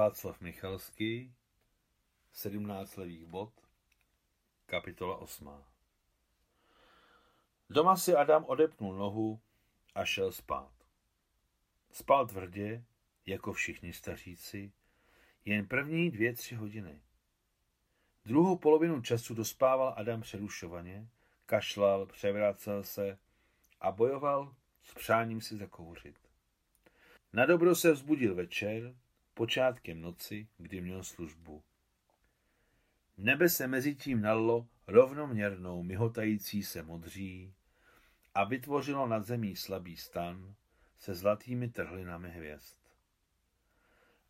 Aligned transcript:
Václav 0.00 0.40
Michalský, 0.40 1.34
17 2.32 2.96
levých 2.96 3.26
bod, 3.26 3.52
kapitola 4.66 5.16
8. 5.16 5.50
Doma 7.70 7.96
si 7.96 8.14
Adam 8.14 8.44
odepnul 8.44 8.94
nohu 8.94 9.40
a 9.94 10.04
šel 10.04 10.32
spát. 10.32 10.72
Spal 11.92 12.26
tvrdě, 12.26 12.84
jako 13.26 13.52
všichni 13.52 13.92
staříci, 13.92 14.72
jen 15.44 15.66
první 15.66 16.10
dvě, 16.10 16.32
tři 16.32 16.54
hodiny. 16.54 17.00
Druhou 18.24 18.58
polovinu 18.58 19.02
času 19.02 19.34
dospával 19.34 19.94
Adam 19.96 20.20
přerušovaně, 20.20 21.08
kašlal, 21.46 22.06
převracel 22.06 22.82
se 22.82 23.18
a 23.80 23.92
bojoval 23.92 24.54
s 24.82 24.94
přáním 24.94 25.40
si 25.40 25.56
zakouřit. 25.56 26.16
Na 27.32 27.46
dobro 27.46 27.74
se 27.74 27.92
vzbudil 27.92 28.34
večer, 28.34 28.94
počátkem 29.40 30.00
noci, 30.00 30.48
kdy 30.56 30.80
měl 30.80 31.04
službu. 31.04 31.62
Nebe 33.16 33.48
se 33.48 33.66
mezi 33.66 33.94
tím 33.94 34.20
nalilo 34.20 34.68
rovnoměrnou 34.86 35.82
myhotající 35.82 36.62
se 36.62 36.82
modří 36.82 37.54
a 38.34 38.44
vytvořilo 38.44 39.06
nad 39.06 39.24
zemí 39.24 39.56
slabý 39.56 39.96
stan 39.96 40.54
se 40.98 41.14
zlatými 41.14 41.68
trhlinami 41.68 42.30
hvězd. 42.30 42.76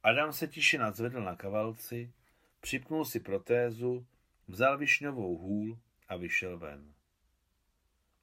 Adam 0.03 0.33
se 0.33 0.47
tiše 0.47 0.79
nadzvedl 0.79 1.21
na 1.21 1.37
kavalci, 1.37 2.13
připnul 2.61 3.05
si 3.05 3.21
protézu, 3.21 4.07
vzal 4.49 4.79
višňovou 4.79 5.37
hůl 5.37 5.79
a 6.09 6.17
vyšel 6.17 6.59
ven. 6.59 6.95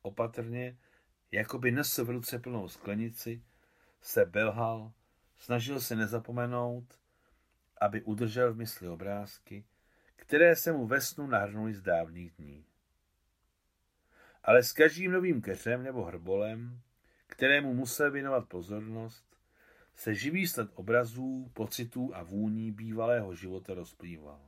Opatrně, 0.02 0.78
jako 1.32 1.60
by 1.60 1.72
nesl 1.72 2.06
v 2.06 2.10
ruce 2.10 2.40
plnou 2.40 2.68
sklenici, 2.68 3.44
se 4.02 4.26
belhal, 4.26 4.94
snažil 5.38 5.82
se 5.82 5.96
nezapomenout, 5.96 7.00
aby 7.82 8.04
udržel 8.04 8.54
v 8.54 8.58
mysli 8.58 8.88
obrázky, 8.88 9.66
které 10.16 10.56
se 10.56 10.72
mu 10.72 10.88
ve 10.88 11.02
snu 11.02 11.28
nahrnuly 11.28 11.74
z 11.74 11.82
dávných 11.82 12.32
dní. 12.32 12.66
Ale 14.44 14.64
s 14.64 14.72
každým 14.72 15.12
novým 15.12 15.42
keřem 15.42 15.84
nebo 15.84 16.04
hrbolem, 16.04 16.82
kterému 17.28 17.74
musel 17.74 18.12
věnovat 18.12 18.48
pozornost, 18.48 19.38
se 19.96 20.16
živý 20.16 20.48
sled 20.48 20.70
obrazů, 20.74 21.52
pocitů 21.54 22.16
a 22.16 22.24
vůní 22.24 22.72
bývalého 22.72 23.36
života 23.36 23.74
rozplýval. 23.74 24.42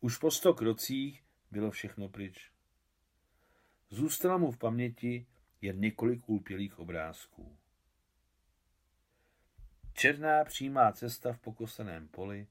Už 0.00 0.18
po 0.18 0.30
sto 0.30 0.54
krocích 0.54 1.24
bylo 1.50 1.70
všechno 1.70 2.08
pryč. 2.08 2.50
Zůstalo 3.90 4.38
mu 4.38 4.50
v 4.50 4.58
paměti 4.58 5.26
jen 5.60 5.80
několik 5.80 6.28
úlpělých 6.28 6.78
obrázků. 6.78 7.56
Černá 9.94 10.44
přímá 10.44 10.92
cesta 10.92 11.32
v 11.32 11.38
pokoseném 11.38 12.08
poli, 12.08 12.46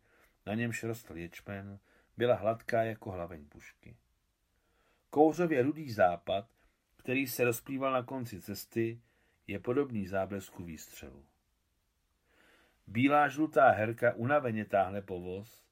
na 0.46 0.54
němž 0.54 0.84
rostl 0.84 1.18
ječmen, 1.18 1.80
byla 2.18 2.36
hladká 2.36 2.84
jako 2.84 3.12
hlaveň 3.12 3.46
pušky. 3.46 3.98
Kouřově 5.10 5.64
rudý 5.64 5.92
západ, 5.92 6.48
který 6.98 7.28
se 7.28 7.44
rozplýval 7.44 7.92
na 7.94 8.04
konci 8.04 8.42
cesty, 8.42 9.02
je 9.48 9.60
podobný 9.60 10.08
záblesku 10.08 10.64
výstřelu. 10.64 11.26
Bílá 12.88 13.28
žlutá 13.28 13.70
herka 13.70 14.14
unaveně 14.14 14.66
táhne 14.66 15.02
povoz, 15.02 15.64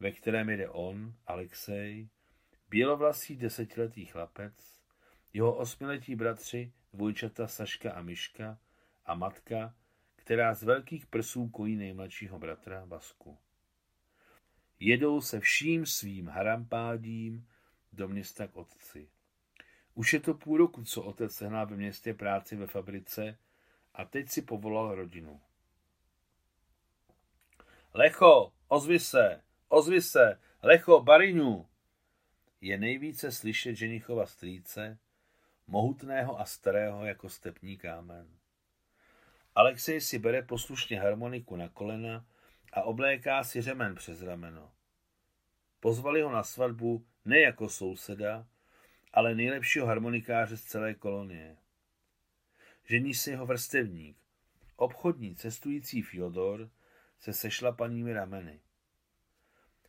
ve 0.00 0.12
kterém 0.12 0.50
jede 0.50 0.68
on, 0.68 1.14
Alexej, 1.26 2.08
bělovlasý 2.68 3.36
desetiletý 3.36 4.06
chlapec, 4.06 4.80
jeho 5.32 5.56
osmiletí 5.56 6.16
bratři, 6.16 6.72
dvojčata 6.92 7.46
Saška 7.46 7.92
a 7.92 8.02
Miška 8.02 8.58
a 9.06 9.14
matka, 9.14 9.74
která 10.30 10.54
z 10.54 10.62
velkých 10.62 11.06
prsů 11.06 11.48
kojí 11.48 11.76
nejmladšího 11.76 12.38
bratra 12.38 12.84
Vasku. 12.84 13.38
Jedou 14.80 15.20
se 15.20 15.40
vším 15.40 15.86
svým 15.86 16.28
harampádím 16.28 17.48
do 17.92 18.08
města 18.08 18.46
k 18.46 18.56
otci. 18.56 19.08
Už 19.94 20.12
je 20.12 20.20
to 20.20 20.34
půl 20.34 20.56
roku, 20.56 20.84
co 20.84 21.02
otec 21.02 21.34
sehnal 21.34 21.66
ve 21.66 21.76
městě 21.76 22.14
práci 22.14 22.56
ve 22.56 22.66
fabrice 22.66 23.38
a 23.94 24.04
teď 24.04 24.28
si 24.28 24.42
povolal 24.42 24.94
rodinu. 24.94 25.40
Lecho, 27.94 28.52
ozvi 28.68 28.98
se, 28.98 29.42
ozvi 29.68 30.02
se, 30.02 30.40
Lecho, 30.62 31.00
Bariňu! 31.00 31.66
Je 32.60 32.78
nejvíce 32.78 33.32
slyšet 33.32 33.74
ženichova 33.74 34.26
strýce, 34.26 34.98
mohutného 35.66 36.40
a 36.40 36.44
starého 36.44 37.04
jako 37.04 37.28
stepní 37.28 37.76
kámen. 37.78 38.39
Alexej 39.54 40.00
si 40.00 40.18
bere 40.18 40.42
poslušně 40.42 41.00
harmoniku 41.00 41.56
na 41.56 41.68
kolena 41.68 42.26
a 42.72 42.82
obléká 42.82 43.44
si 43.44 43.62
řemen 43.62 43.94
přes 43.94 44.22
rameno. 44.22 44.72
Pozvali 45.80 46.22
ho 46.22 46.32
na 46.32 46.42
svatbu 46.42 47.06
ne 47.24 47.40
jako 47.40 47.68
souseda, 47.68 48.46
ale 49.12 49.34
nejlepšího 49.34 49.86
harmonikáře 49.86 50.56
z 50.56 50.64
celé 50.64 50.94
kolonie. 50.94 51.56
Žení 52.84 53.14
se 53.14 53.30
jeho 53.30 53.46
vrstevník, 53.46 54.16
obchodní 54.76 55.36
cestující 55.36 56.02
Fyodor 56.02 56.70
se 57.20 57.32
sešlapanými 57.32 58.12
rameny. 58.12 58.60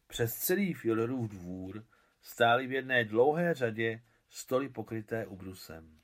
Přes 0.08 0.36
celý 0.36 0.74
Fyodorův 0.74 1.30
dvůr 1.30 1.86
stály 2.22 2.68
v 2.68 2.72
jedné 2.72 3.06
dlouhé 3.06 3.54
řadě 3.54 4.04
stoly 4.30 4.70
pokryté 4.70 5.26
ubrusem. 5.26 6.00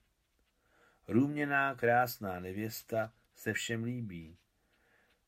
Růměná 1.08 1.76
krásná 1.76 2.40
nevěsta 2.40 3.14
se 3.38 3.54
všem 3.54 3.84
líbí. 3.84 4.38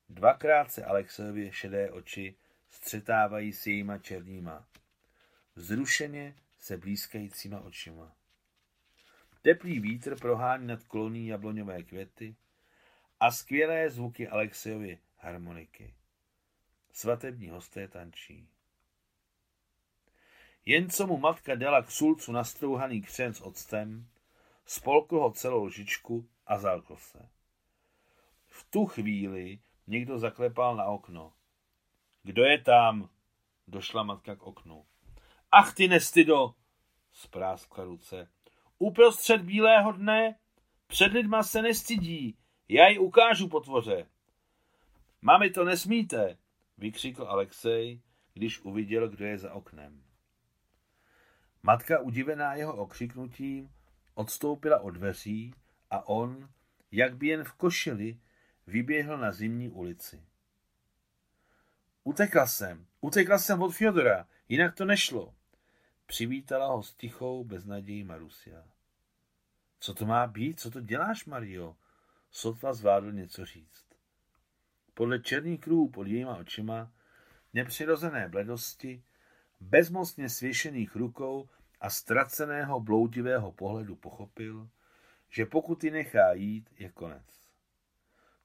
Dvakrát 0.09 0.71
se 0.71 0.85
Alexovi 0.85 1.51
šedé 1.51 1.91
oči 1.91 2.35
střetávají 2.69 3.53
s 3.53 3.67
jejíma 3.67 3.97
černýma. 3.97 4.67
Vzrušeně 5.55 6.35
se 6.59 6.77
blízkajícíma 6.77 7.59
očima. 7.59 8.15
Teplý 9.41 9.79
vítr 9.79 10.19
prohání 10.19 10.67
nad 10.67 10.83
koloní 10.83 11.27
jabloňové 11.27 11.83
květy 11.83 12.35
a 13.19 13.31
skvělé 13.31 13.89
zvuky 13.89 14.27
Alexejovy 14.27 14.99
harmoniky. 15.17 15.93
Svatební 16.91 17.49
hosté 17.49 17.87
tančí. 17.87 18.47
Jen 20.65 20.89
co 20.89 21.07
mu 21.07 21.17
matka 21.17 21.55
dala 21.55 21.81
k 21.81 21.91
sulcu 21.91 22.31
nastrouhaný 22.31 23.01
křen 23.01 23.33
s 23.33 23.41
octem, 23.41 24.07
spolkl 24.65 25.19
ho 25.19 25.31
celou 25.31 25.65
lžičku 25.65 26.29
a 26.47 26.59
zalkl 26.59 26.95
se. 26.95 27.29
V 28.59 28.63
tu 28.69 28.85
chvíli 28.85 29.59
někdo 29.87 30.19
zaklepal 30.19 30.75
na 30.75 30.85
okno. 30.85 31.33
Kdo 32.23 32.43
je 32.43 32.61
tam? 32.61 33.09
Došla 33.67 34.03
matka 34.03 34.35
k 34.35 34.43
oknu. 34.43 34.85
Ach 35.51 35.73
ty 35.73 35.87
nestydo, 35.87 36.55
spráskla 37.13 37.83
ruce. 37.83 38.29
Uprostřed 38.79 39.41
bílého 39.41 39.91
dne? 39.91 40.35
Před 40.87 41.13
lidma 41.13 41.43
se 41.43 41.61
nestydí. 41.61 42.37
Já 42.67 42.87
ji 42.87 42.97
ukážu 42.97 43.49
potvoře. 43.49 44.07
Mami, 45.21 45.49
to 45.49 45.63
nesmíte, 45.63 46.37
vykřikl 46.77 47.23
Alexej, 47.23 48.01
když 48.33 48.59
uviděl, 48.59 49.09
kdo 49.09 49.25
je 49.25 49.37
za 49.37 49.53
oknem. 49.53 50.03
Matka, 51.63 51.99
udivená 51.99 52.53
jeho 52.53 52.75
okřiknutím, 52.75 53.69
odstoupila 54.13 54.79
od 54.79 54.91
dveří 54.91 55.53
a 55.89 56.07
on, 56.07 56.49
jak 56.91 57.17
by 57.17 57.27
jen 57.27 57.43
v 57.43 57.53
košili, 57.53 58.19
vyběhl 58.69 59.17
na 59.17 59.31
zimní 59.31 59.69
ulici. 59.69 60.23
Utekla 62.03 62.47
jsem, 62.47 62.85
utekla 63.01 63.39
jsem 63.39 63.61
od 63.61 63.71
Fjodora, 63.71 64.27
jinak 64.49 64.75
to 64.75 64.85
nešlo. 64.85 65.35
Přivítala 66.05 66.67
ho 66.67 66.83
s 66.83 66.93
tichou 66.93 67.43
beznadějí 67.43 68.03
Marusia. 68.03 68.63
Co 69.79 69.93
to 69.93 70.05
má 70.05 70.27
být? 70.27 70.59
Co 70.59 70.71
to 70.71 70.81
děláš, 70.81 71.25
Mario? 71.25 71.75
Sotva 72.31 72.73
zvládl 72.73 73.11
něco 73.11 73.45
říct. 73.45 73.85
Podle 74.93 75.19
černých 75.19 75.59
kruhů 75.59 75.89
pod 75.89 76.07
jejíma 76.07 76.37
očima, 76.37 76.91
nepřirozené 77.53 78.27
bledosti, 78.29 79.03
bezmocně 79.59 80.29
svěšených 80.29 80.95
rukou 80.95 81.49
a 81.81 81.89
ztraceného 81.89 82.79
bloudivého 82.79 83.51
pohledu 83.51 83.95
pochopil, 83.95 84.69
že 85.29 85.45
pokud 85.45 85.83
ji 85.83 85.91
nechá 85.91 86.33
jít, 86.33 86.69
je 86.77 86.89
konec. 86.89 87.38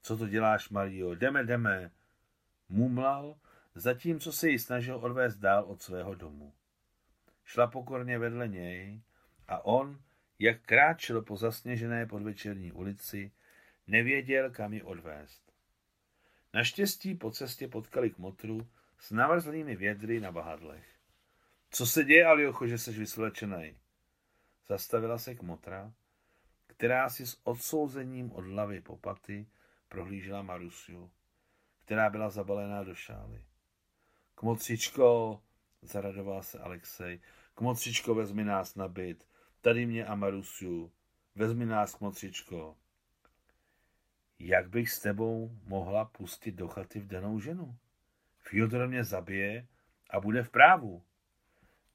Co 0.05 0.17
to 0.17 0.27
děláš, 0.27 0.69
Mario? 0.69 1.15
Jdeme, 1.15 1.43
jdeme. 1.43 1.91
Mumlal, 2.69 3.35
zatímco 3.75 4.31
se 4.31 4.49
ji 4.49 4.59
snažil 4.59 4.95
odvést 4.95 5.35
dál 5.35 5.63
od 5.63 5.81
svého 5.81 6.15
domu. 6.15 6.53
Šla 7.45 7.67
pokorně 7.67 8.19
vedle 8.19 8.47
něj 8.47 9.01
a 9.47 9.65
on, 9.65 10.01
jak 10.39 10.61
kráčel 10.61 11.21
po 11.21 11.37
zasněžené 11.37 12.05
podvečerní 12.05 12.71
ulici, 12.71 13.31
nevěděl, 13.87 14.51
kam 14.51 14.73
ji 14.73 14.83
odvést. 14.83 15.51
Naštěstí 16.53 17.15
po 17.15 17.31
cestě 17.31 17.67
potkali 17.67 18.09
k 18.09 18.17
motru 18.17 18.67
s 18.99 19.11
navrzlými 19.11 19.75
vědry 19.75 20.19
na 20.19 20.31
bahadlech. 20.31 20.87
Co 21.69 21.85
se 21.85 22.03
děje, 22.03 22.25
Aliocho, 22.25 22.67
že 22.67 22.77
jsi 22.77 22.91
vysvlečený? 22.91 23.77
Zastavila 24.67 25.17
se 25.17 25.35
k 25.35 25.41
motra, 25.41 25.93
která 26.67 27.09
si 27.09 27.27
s 27.27 27.39
odsouzením 27.43 28.31
od 28.31 28.45
hlavy 28.45 28.81
po 28.81 28.97
paty 28.97 29.47
prohlížela 29.95 30.41
Marusiu, 30.41 31.11
která 31.79 32.09
byla 32.09 32.29
zabalená 32.29 32.83
do 32.83 32.95
šály. 32.95 33.45
Kmotřičko, 34.35 35.41
zaradoval 35.81 36.43
se 36.43 36.59
Alexej, 36.59 37.19
kmotřičko, 37.53 38.15
vezmi 38.15 38.43
nás 38.43 38.75
na 38.75 38.87
byt, 38.87 39.27
tady 39.61 39.85
mě 39.85 40.05
a 40.05 40.15
Marusiu, 40.15 40.91
vezmi 41.35 41.65
nás, 41.65 41.95
kmotřičko. 41.95 42.77
Jak 44.39 44.69
bych 44.69 44.91
s 44.91 44.99
tebou 44.99 45.59
mohla 45.63 46.05
pustit 46.05 46.51
do 46.51 46.67
chaty 46.67 46.99
v 46.99 47.07
danou 47.07 47.39
ženu? 47.39 47.77
Fyodor 48.39 48.87
mě 48.87 49.03
zabije 49.03 49.67
a 50.09 50.19
bude 50.19 50.43
v 50.43 50.49
právu. 50.49 51.03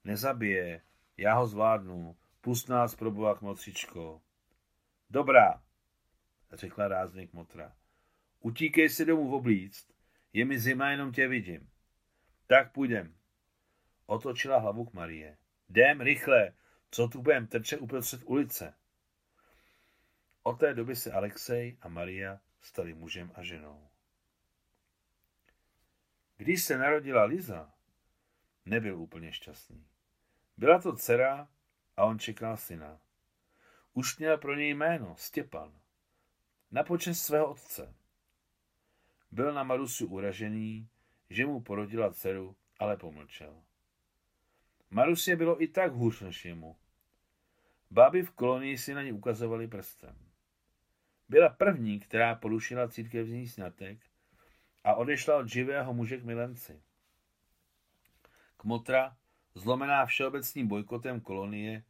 Nezabije, 0.04 0.82
já 1.16 1.34
ho 1.34 1.46
zvládnu, 1.46 2.16
pust 2.40 2.68
nás 2.68 2.94
pro 2.94 3.10
boha. 3.10 3.40
Dobrá, 5.10 5.62
řekla 6.52 6.88
rázně 6.88 7.26
kmotra. 7.26 7.79
Utíkej 8.40 8.88
si 8.88 9.04
domů 9.04 9.30
v 9.30 9.34
oblíct, 9.34 9.92
je 10.32 10.44
mi 10.44 10.58
zima, 10.58 10.90
jenom 10.90 11.12
tě 11.12 11.28
vidím. 11.28 11.70
Tak 12.46 12.72
půjdem. 12.72 13.16
Otočila 14.06 14.58
hlavu 14.58 14.84
k 14.84 14.92
Marie. 14.92 15.38
Jdem, 15.68 16.00
rychle, 16.00 16.52
co 16.90 17.08
tu 17.08 17.22
budem 17.22 17.46
trče 17.46 17.78
uprostřed 17.78 18.22
ulice. 18.24 18.74
Od 20.42 20.60
té 20.60 20.74
doby 20.74 20.96
se 20.96 21.12
Alexej 21.12 21.78
a 21.80 21.88
Maria 21.88 22.40
stali 22.60 22.94
mužem 22.94 23.32
a 23.34 23.42
ženou. 23.42 23.88
Když 26.36 26.64
se 26.64 26.78
narodila 26.78 27.24
Liza, 27.24 27.72
nebyl 28.64 29.00
úplně 29.00 29.32
šťastný. 29.32 29.86
Byla 30.56 30.80
to 30.80 30.96
dcera 30.96 31.48
a 31.96 32.04
on 32.04 32.18
čekal 32.18 32.56
syna. 32.56 33.00
Už 33.92 34.18
měl 34.18 34.38
pro 34.38 34.54
něj 34.54 34.74
jméno 34.74 35.16
Stěpan. 35.16 35.80
Na 36.70 36.82
počest 36.82 37.22
svého 37.22 37.50
otce. 37.50 37.94
Byl 39.30 39.54
na 39.54 39.62
Marusu 39.62 40.06
uražený, 40.06 40.88
že 41.30 41.46
mu 41.46 41.60
porodila 41.60 42.12
dceru, 42.12 42.56
ale 42.78 42.96
pomlčel. 42.96 43.62
Marusie 44.90 45.36
bylo 45.36 45.62
i 45.62 45.68
tak 45.68 45.92
hůř 45.92 46.20
než 46.20 46.44
jemu. 46.44 46.76
Báby 47.90 48.22
v 48.22 48.30
kolonii 48.30 48.78
si 48.78 48.94
na 48.94 49.02
ní 49.02 49.12
ukazovali 49.12 49.68
prstem. 49.68 50.16
Byla 51.28 51.48
první, 51.48 52.00
která 52.00 52.34
porušila 52.34 52.88
církevní 52.88 53.48
sňatek 53.48 53.98
a 54.84 54.94
odešla 54.94 55.36
od 55.36 55.48
živého 55.48 55.94
muže 55.94 56.16
k 56.16 56.24
milenci. 56.24 56.82
Kmotra, 58.56 59.16
zlomená 59.54 60.06
všeobecným 60.06 60.68
bojkotem 60.68 61.20
kolonie, 61.20 61.84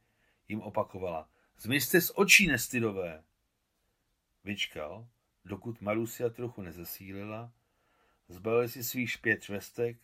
jim 0.47 0.61
opakovala. 0.61 1.29
Zmizte 1.57 2.01
z 2.01 2.11
očí, 2.15 2.47
nestydové! 2.47 3.23
Vyčkal, 4.43 5.07
dokud 5.45 5.81
Marusia 5.81 6.29
trochu 6.29 6.61
nezesílila, 6.61 7.51
zbalil 8.27 8.69
si 8.69 8.83
svých 8.83 9.11
špět 9.11 9.43
švestek, 9.43 9.97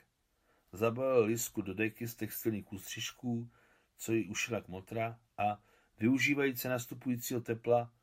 zabalil 0.72 1.24
lisku 1.24 1.62
do 1.62 1.74
deky 1.74 2.08
z 2.08 2.16
textilních 2.16 2.66
kustřišků, 2.66 3.50
co 3.98 4.14
jí 4.14 4.30
ušila 4.30 4.62
kmotra 4.62 5.20
a, 5.38 5.62
využívající 6.00 6.68
nastupujícího 6.68 7.42
tepla, 7.42 7.94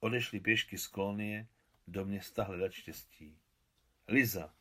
odešli 0.00 0.40
pěšky 0.40 0.78
z 0.78 0.86
kolonie 0.86 1.46
do 1.86 2.04
města 2.04 2.44
hledat 2.44 2.72
štěstí. 2.72 3.38
Liza, 4.08 4.54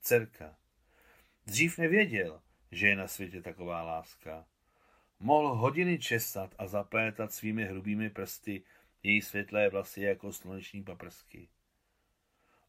dcerka. 0.00 0.56
Dřív 1.46 1.78
nevěděl, 1.78 2.42
že 2.72 2.88
je 2.88 2.96
na 2.96 3.08
světě 3.08 3.42
taková 3.42 3.82
láska. 3.82 4.46
Mohl 5.20 5.54
hodiny 5.54 5.98
česat 5.98 6.54
a 6.58 6.66
zaplétat 6.66 7.32
svými 7.32 7.64
hrubými 7.64 8.10
prsty 8.10 8.62
její 9.02 9.22
světlé 9.22 9.68
vlasy 9.68 10.00
jako 10.00 10.32
sluneční 10.32 10.82
paprsky. 10.82 11.48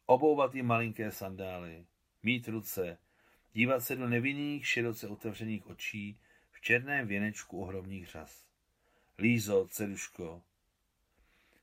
Obouvat 0.09 0.55
jí 0.55 0.61
malinké 0.61 1.11
sandály, 1.11 1.85
mít 2.23 2.47
ruce, 2.47 2.97
dívat 3.53 3.79
se 3.79 3.95
do 3.95 4.07
nevinných, 4.07 4.67
široce 4.67 5.07
otevřených 5.07 5.67
očí 5.67 6.19
v 6.51 6.61
černém 6.61 7.07
věnečku 7.07 7.61
ohromných 7.61 8.07
řas. 8.07 8.45
Lízo, 9.17 9.67
ceduško. 9.67 10.41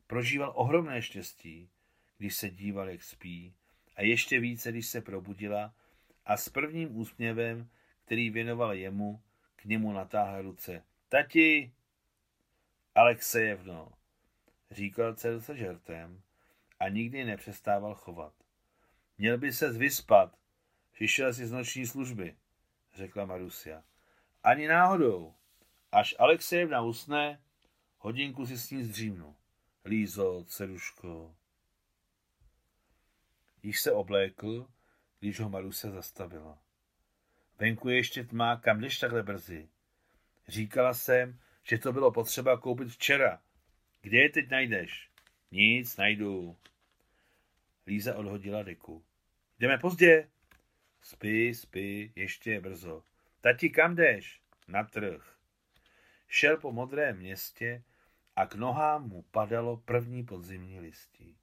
Prožíval 0.07 0.53
ohromné 0.57 1.03
štěstí, 1.03 1.71
když 2.19 2.35
se 2.35 2.51
díval, 2.51 2.89
jak 2.89 3.03
spí, 3.03 3.55
a 3.97 4.03
ještě 4.03 4.41
více, 4.41 4.73
když 4.73 4.87
se 4.87 5.01
probudila 5.01 5.75
a 6.27 6.37
s 6.37 6.49
prvním 6.49 6.97
úsměvem, 6.97 7.71
který 8.05 8.31
věnoval 8.31 8.75
jemu, 8.75 9.23
k 9.57 9.65
němu 9.65 9.93
natáhl 9.93 10.43
ruce. 10.43 10.85
Tati! 11.09 11.73
Alexejevno, 12.95 13.93
říkal 14.71 15.17
se 15.17 15.57
žertem 15.57 16.23
a 16.81 16.89
nikdy 16.89 17.25
nepřestával 17.25 17.95
chovat. 17.95 18.35
Měl 19.19 19.39
by 19.39 19.53
se 19.53 19.73
vyspat, 19.73 20.39
přišel 20.93 21.35
si 21.35 21.47
z 21.47 21.53
noční 21.53 21.87
služby, 21.87 22.37
řekla 22.95 23.25
Marusia. 23.25 23.83
Ani 24.43 24.69
náhodou. 24.69 25.35
Až 25.93 26.15
Alexejevna 26.19 26.83
usne, 26.83 27.43
hodinku 27.99 28.47
si 28.47 28.59
s 28.59 28.71
ní 28.71 28.85
zdřímnu. 28.85 29.37
Lízo, 29.85 30.45
ceruško. 30.45 31.37
Již 33.63 33.81
se 33.81 33.93
oblékl, 33.93 34.67
když 35.21 35.41
ho 35.41 35.51
Marusia 35.51 35.93
zastavila. 35.93 36.59
Venku 37.59 37.89
je 37.89 37.97
ještě 37.97 38.25
tma, 38.25 38.57
kam 38.57 38.81
jdeš 38.81 38.99
takhle 38.99 39.23
brzy? 39.23 39.69
Říkala 40.49 40.95
jsem, 40.95 41.39
že 41.63 41.79
to 41.79 41.93
bylo 41.93 42.13
potřeba 42.13 42.59
koupit 42.59 42.89
včera. 42.89 43.43
Kde 44.03 44.19
je 44.19 44.31
teď 44.31 44.51
najdeš? 44.51 45.11
Nic, 45.55 45.97
najdu. 45.97 46.57
Líza 47.87 48.17
odhodila 48.17 48.63
deku. 48.63 49.05
Jdeme 49.59 49.79
pozdě. 49.79 50.29
Spí, 51.01 51.55
spí, 51.55 52.13
ještě 52.17 52.51
je 52.53 52.61
brzo. 52.61 53.05
Tati, 53.41 53.71
kam 53.71 53.95
jdeš? 53.95 54.41
Na 54.69 54.85
trh. 54.85 55.37
Šel 56.29 56.57
po 56.57 56.73
modrém 56.73 57.17
městě 57.17 57.83
a 58.37 58.47
k 58.47 58.55
nohám 58.55 59.09
mu 59.09 59.23
padalo 59.23 59.77
první 59.77 60.25
podzimní 60.25 60.81
listí. 60.81 61.37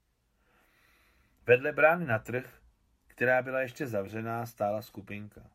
Vedle 1.46 1.72
brány 1.72 2.06
na 2.06 2.20
trh, 2.20 2.62
která 3.08 3.42
byla 3.42 3.62
ještě 3.62 3.88
zavřená, 3.88 4.46
stála 4.46 4.82
skupinka. 4.82 5.52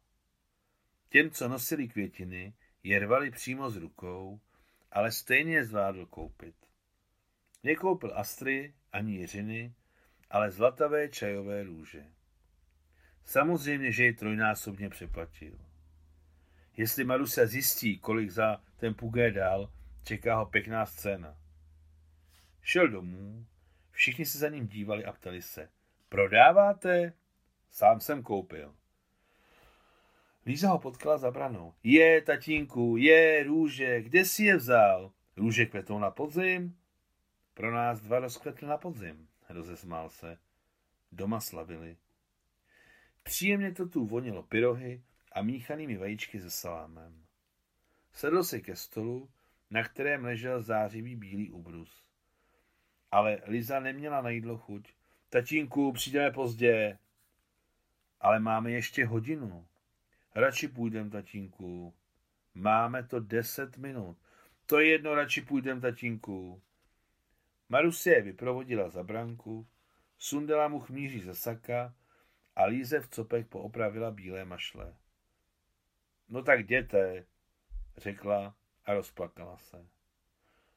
Těm, 1.08 1.30
co 1.30 1.48
nosili 1.48 1.88
květiny, 1.88 2.54
je 2.82 2.98
rvali 2.98 3.30
přímo 3.30 3.70
z 3.70 3.76
rukou, 3.76 4.40
ale 4.92 5.12
stejně 5.12 5.54
je 5.54 5.64
zvládl 5.64 6.06
koupit. 6.06 6.65
Nekoupil 7.66 8.12
astry 8.14 8.74
ani 8.92 9.12
jiřiny, 9.12 9.74
ale 10.30 10.50
zlatavé 10.50 11.08
čajové 11.08 11.62
růže. 11.62 12.04
Samozřejmě, 13.24 13.92
že 13.92 14.04
ji 14.04 14.12
trojnásobně 14.12 14.88
přeplatil. 14.88 15.58
Jestli 16.76 17.04
Marusa 17.04 17.46
zjistí, 17.46 17.98
kolik 17.98 18.30
za 18.30 18.62
ten 18.76 18.94
pugé 18.94 19.30
dal, 19.30 19.72
čeká 20.04 20.36
ho 20.36 20.46
pěkná 20.46 20.86
scéna. 20.86 21.38
Šel 22.62 22.88
domů, 22.88 23.46
všichni 23.90 24.26
se 24.26 24.38
za 24.38 24.48
ním 24.48 24.66
dívali 24.66 25.04
a 25.04 25.12
ptali 25.12 25.42
se. 25.42 25.68
Prodáváte? 26.08 27.12
Sám 27.70 28.00
jsem 28.00 28.22
koupil. 28.22 28.74
Líza 30.46 30.68
ho 30.68 30.78
potkala 30.78 31.18
za 31.18 31.30
branou. 31.30 31.74
Je, 31.82 32.22
tatínku, 32.22 32.96
je, 32.96 33.42
růže, 33.42 34.02
kde 34.02 34.24
si 34.24 34.44
je 34.44 34.56
vzal? 34.56 35.12
Růže 35.36 35.66
kvetou 35.66 35.98
na 35.98 36.10
podzim? 36.10 36.76
Pro 37.56 37.70
nás 37.70 38.00
dva 38.00 38.18
rozkvetly 38.18 38.68
na 38.68 38.76
podzim, 38.76 39.28
rozesmál 39.48 40.10
se. 40.10 40.38
Doma 41.12 41.40
slavili. 41.40 41.96
Příjemně 43.22 43.72
to 43.72 43.88
tu 43.88 44.06
vonilo 44.06 44.42
pyrohy 44.42 45.02
a 45.32 45.42
míchanými 45.42 45.96
vajíčky 45.96 46.40
se 46.40 46.50
salámem. 46.50 47.24
Sedl 48.12 48.44
si 48.44 48.60
ke 48.60 48.76
stolu, 48.76 49.30
na 49.70 49.82
kterém 49.82 50.24
ležel 50.24 50.62
zářivý 50.62 51.16
bílý 51.16 51.50
ubrus. 51.50 52.04
Ale 53.12 53.42
Liza 53.46 53.80
neměla 53.80 54.20
na 54.20 54.30
jídlo 54.30 54.58
chuť. 54.58 54.92
Tatínku, 55.28 55.92
přijdeme 55.92 56.30
pozdě. 56.30 56.98
Ale 58.20 58.40
máme 58.40 58.70
ještě 58.70 59.06
hodinu. 59.06 59.66
Radši 60.34 60.68
půjdem, 60.68 61.10
tatínku. 61.10 61.94
Máme 62.54 63.02
to 63.02 63.20
deset 63.20 63.78
minut. 63.78 64.16
To 64.66 64.80
je 64.80 64.88
jedno, 64.88 65.14
radši 65.14 65.42
půjdem, 65.42 65.80
tatínku. 65.80 66.62
Marusie 67.68 68.22
vyprovodila 68.22 68.88
za 68.88 69.02
branku, 69.02 69.66
sundala 70.18 70.68
mu 70.68 70.80
chmíří 70.80 71.20
ze 71.20 71.34
saka 71.34 71.94
a 72.56 72.64
Líze 72.64 73.00
v 73.00 73.08
copech 73.08 73.46
poopravila 73.46 74.10
bílé 74.10 74.44
mašle. 74.44 74.96
No 76.28 76.42
tak 76.42 76.60
jděte, 76.60 77.26
řekla 77.96 78.54
a 78.84 78.94
rozplakala 78.94 79.56
se. 79.56 79.86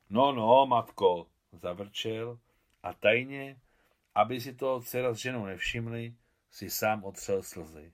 No, 0.09 0.31
no, 0.31 0.65
matko, 0.65 1.27
zavrčel 1.51 2.39
a 2.83 2.93
tajně, 2.93 3.61
aby 4.15 4.41
si 4.41 4.53
to 4.53 4.81
dcera 4.81 5.13
s 5.13 5.17
ženou 5.17 5.45
nevšimli, 5.45 6.15
si 6.51 6.69
sám 6.69 7.03
otřel 7.03 7.43
slzy. 7.43 7.93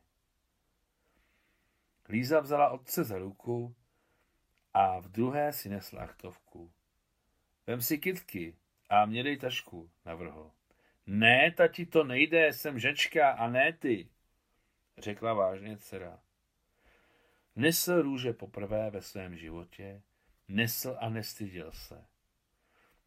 Líza 2.10 2.40
vzala 2.40 2.70
otce 2.70 3.04
za 3.04 3.18
ruku 3.18 3.76
a 4.74 5.00
v 5.00 5.08
druhé 5.08 5.54
si 5.54 5.70
nesla 5.70 6.04
achtovku. 6.04 6.72
Vem 7.68 7.82
si 7.82 7.98
kytky 7.98 8.56
a 8.90 9.06
mě 9.06 9.24
dej 9.24 9.38
tašku, 9.38 9.92
navrhl. 10.06 10.52
Ne, 11.08 11.52
tati, 11.52 11.86
to 11.86 12.04
nejde, 12.04 12.54
jsem 12.54 12.80
žečka 12.80 13.32
a 13.32 13.50
ne 13.50 13.74
ty. 13.74 14.10
řekla 14.98 15.34
vážně 15.34 15.78
dcera. 15.78 16.20
Nesl 17.56 18.02
růže 18.02 18.34
poprvé 18.34 18.90
ve 18.90 19.02
svém 19.02 19.38
životě, 19.38 20.02
nesl 20.48 20.98
a 21.00 21.10
nestyděl 21.10 21.72
se. 21.72 22.06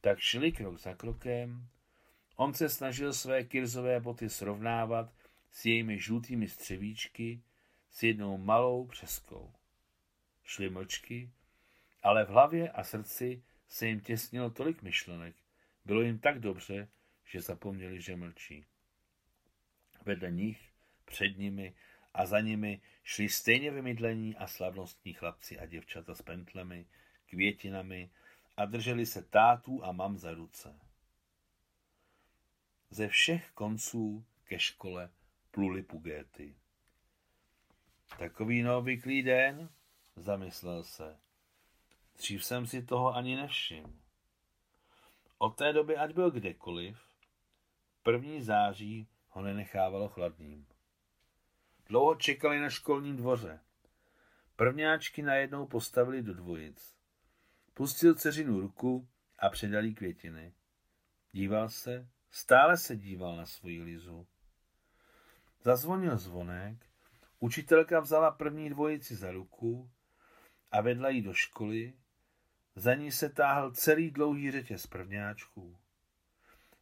Tak 0.01 0.19
šli 0.19 0.53
krok 0.53 0.79
za 0.79 0.95
krokem, 0.95 1.69
on 2.37 2.55
se 2.55 2.69
snažil 2.69 3.13
své 3.13 3.45
kirzové 3.45 4.01
boty 4.01 4.29
srovnávat 4.29 5.13
s 5.51 5.65
jejími 5.65 5.99
žlutými 5.99 6.49
střevíčky 6.49 7.43
s 7.91 8.03
jednou 8.03 8.39
malou 8.39 8.87
přeskou. 8.87 9.53
Šli 10.45 10.71
mlčky, 10.71 11.31
ale 12.03 12.25
v 12.25 12.29
hlavě 12.29 12.71
a 12.71 12.85
srdci 12.85 13.43
se 13.69 13.87
jim 13.87 14.01
těsnilo 14.01 14.51
tolik 14.51 14.83
myšlenek, 14.83 15.37
bylo 15.89 16.01
jim 16.01 16.19
tak 16.19 16.41
dobře, 16.41 16.89
že 17.25 17.41
zapomněli, 17.41 18.01
že 18.01 18.17
mlčí. 18.17 18.65
Vedle 20.05 20.31
nich, 20.31 20.73
před 21.05 21.39
nimi 21.39 21.75
a 22.15 22.27
za 22.27 22.41
nimi 22.41 22.81
šli 23.03 23.29
stejně 23.29 23.71
vymydlení 23.71 24.37
a 24.37 24.47
slavnostní 24.47 25.13
chlapci 25.13 25.59
a 25.59 25.67
děvčata 25.67 26.15
s 26.15 26.23
pentlemi, 26.23 26.87
květinami 27.27 28.11
a 28.57 28.65
drželi 28.65 29.07
se 29.07 29.23
tátů 29.23 29.85
a 29.85 29.93
mam 29.93 30.19
za 30.19 30.35
ruce. 30.35 30.79
Ze 32.91 33.09
všech 33.09 33.51
konců 33.51 34.25
ke 34.45 34.59
škole 34.59 35.11
pluli 35.51 35.83
pugéty. 35.83 36.57
Takový 38.19 38.63
neobvyklý 38.63 39.23
den, 39.23 39.69
zamyslel 40.17 40.85
se. 40.85 41.17
Dřív 42.17 42.45
jsem 42.45 42.67
si 42.67 42.83
toho 42.83 43.15
ani 43.15 43.37
nevšiml. 43.37 44.08
Od 45.39 45.57
té 45.57 45.73
doby, 45.73 45.97
ať 45.97 46.15
byl 46.15 46.31
kdekoliv, 46.31 46.99
první 48.03 48.43
září 48.43 49.09
ho 49.29 49.43
nenechávalo 49.43 50.09
chladným. 50.09 50.67
Dlouho 51.87 52.15
čekali 52.15 52.61
na 52.61 52.71
školním 52.71 53.17
dvoře. 53.17 53.61
Prvňáčky 54.57 55.23
najednou 55.23 55.67
postavili 55.67 56.23
do 56.23 56.35
dvojic. 56.35 56.97
Pustil 57.75 58.15
dceřinu 58.15 58.61
ruku 58.61 59.09
a 59.39 59.49
předal 59.49 59.83
květiny. 59.95 60.55
Díval 61.33 61.69
se, 61.69 62.09
stále 62.31 62.77
se 62.77 62.97
díval 62.97 63.37
na 63.37 63.47
svoji 63.47 63.83
lizu. 63.83 64.27
Zazvonil 65.63 66.19
zvonek, 66.19 66.87
učitelka 67.39 68.01
vzala 68.01 68.31
první 68.31 68.71
dvojici 68.71 69.17
za 69.17 69.31
ruku 69.31 69.91
a 70.71 70.81
vedla 70.81 71.09
ji 71.09 71.23
do 71.23 71.35
školy, 71.35 71.93
za 72.79 72.95
ní 72.95 73.13
se 73.13 73.29
táhl 73.29 73.71
celý 73.71 74.11
dlouhý 74.11 74.51
řetěz 74.51 74.87
prvňáčků. 74.87 75.79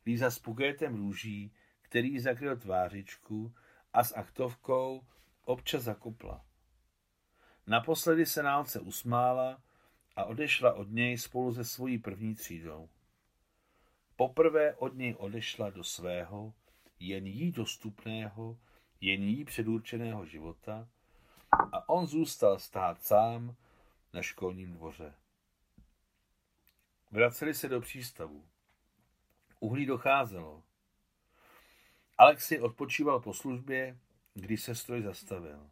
Líza 0.07 0.31
s 0.31 0.39
pukétem 0.39 0.97
růží, 0.97 1.53
který 1.83 2.21
zakryl 2.21 2.57
tvářičku 2.57 3.55
a 3.93 4.05
s 4.05 4.17
aktovkou 4.17 5.07
občas 5.45 5.83
zakopla. 5.83 6.45
Naposledy 7.67 8.27
se 8.27 8.43
nálce 8.43 8.81
usmála 8.81 9.63
a 10.17 10.25
odešla 10.25 10.73
od 10.73 10.91
něj 10.91 11.19
spolu 11.19 11.55
se 11.55 11.65
svojí 11.65 11.99
první 11.99 12.35
třídou. 12.35 12.89
Poprvé 14.17 14.75
od 14.75 14.95
něj 14.95 15.15
odešla 15.19 15.71
do 15.71 15.85
svého, 15.85 16.55
jen 17.01 17.27
jí 17.27 17.53
dostupného, 17.53 18.59
jen 19.01 19.23
jí 19.23 19.45
předurčeného 19.45 20.27
života 20.27 20.89
a 21.73 21.89
on 21.89 22.07
zůstal 22.07 22.59
stát 22.59 23.03
sám 23.03 23.57
na 24.13 24.23
školním 24.23 24.73
dvoře. 24.73 25.15
Vraceli 27.11 27.55
se 27.55 27.69
do 27.69 27.81
přístavu. 27.81 28.49
Uhlí 29.61 29.87
docházelo. 29.87 30.63
Alexi 32.19 32.61
odpočíval 32.61 33.21
po 33.21 33.35
službě, 33.35 33.99
kdy 34.35 34.57
se 34.57 34.75
stroj 34.75 35.03
zastavil. 35.03 35.71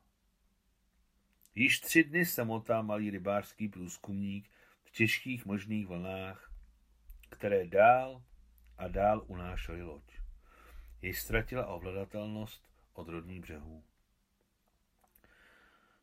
Již 1.55 1.81
tři 1.81 2.05
dny 2.05 2.27
se 2.27 2.45
motal 2.45 2.83
malý 2.83 3.11
rybářský 3.11 3.69
průzkumník 3.69 4.51
v 4.85 4.91
těžkých 4.91 5.47
možných 5.47 5.87
vlnách, 5.87 6.51
které 7.29 7.67
dál 7.67 8.23
a 8.79 8.89
dál 8.89 9.25
unášely 9.27 9.83
loď. 9.83 10.21
Jej 11.03 11.15
ztratila 11.15 11.67
ovladatelnost 11.67 12.69
od 12.93 13.09
rodných 13.09 13.41
břehů. 13.41 13.85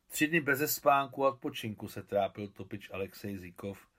Tři 0.08 0.26
dny 0.26 0.40
bez 0.40 0.74
spánku 0.74 1.26
a 1.26 1.28
odpočinku 1.28 1.88
se 1.88 2.02
trápil 2.02 2.48
topič 2.48 2.90
Alexej 2.90 3.38
Zikov 3.38 3.91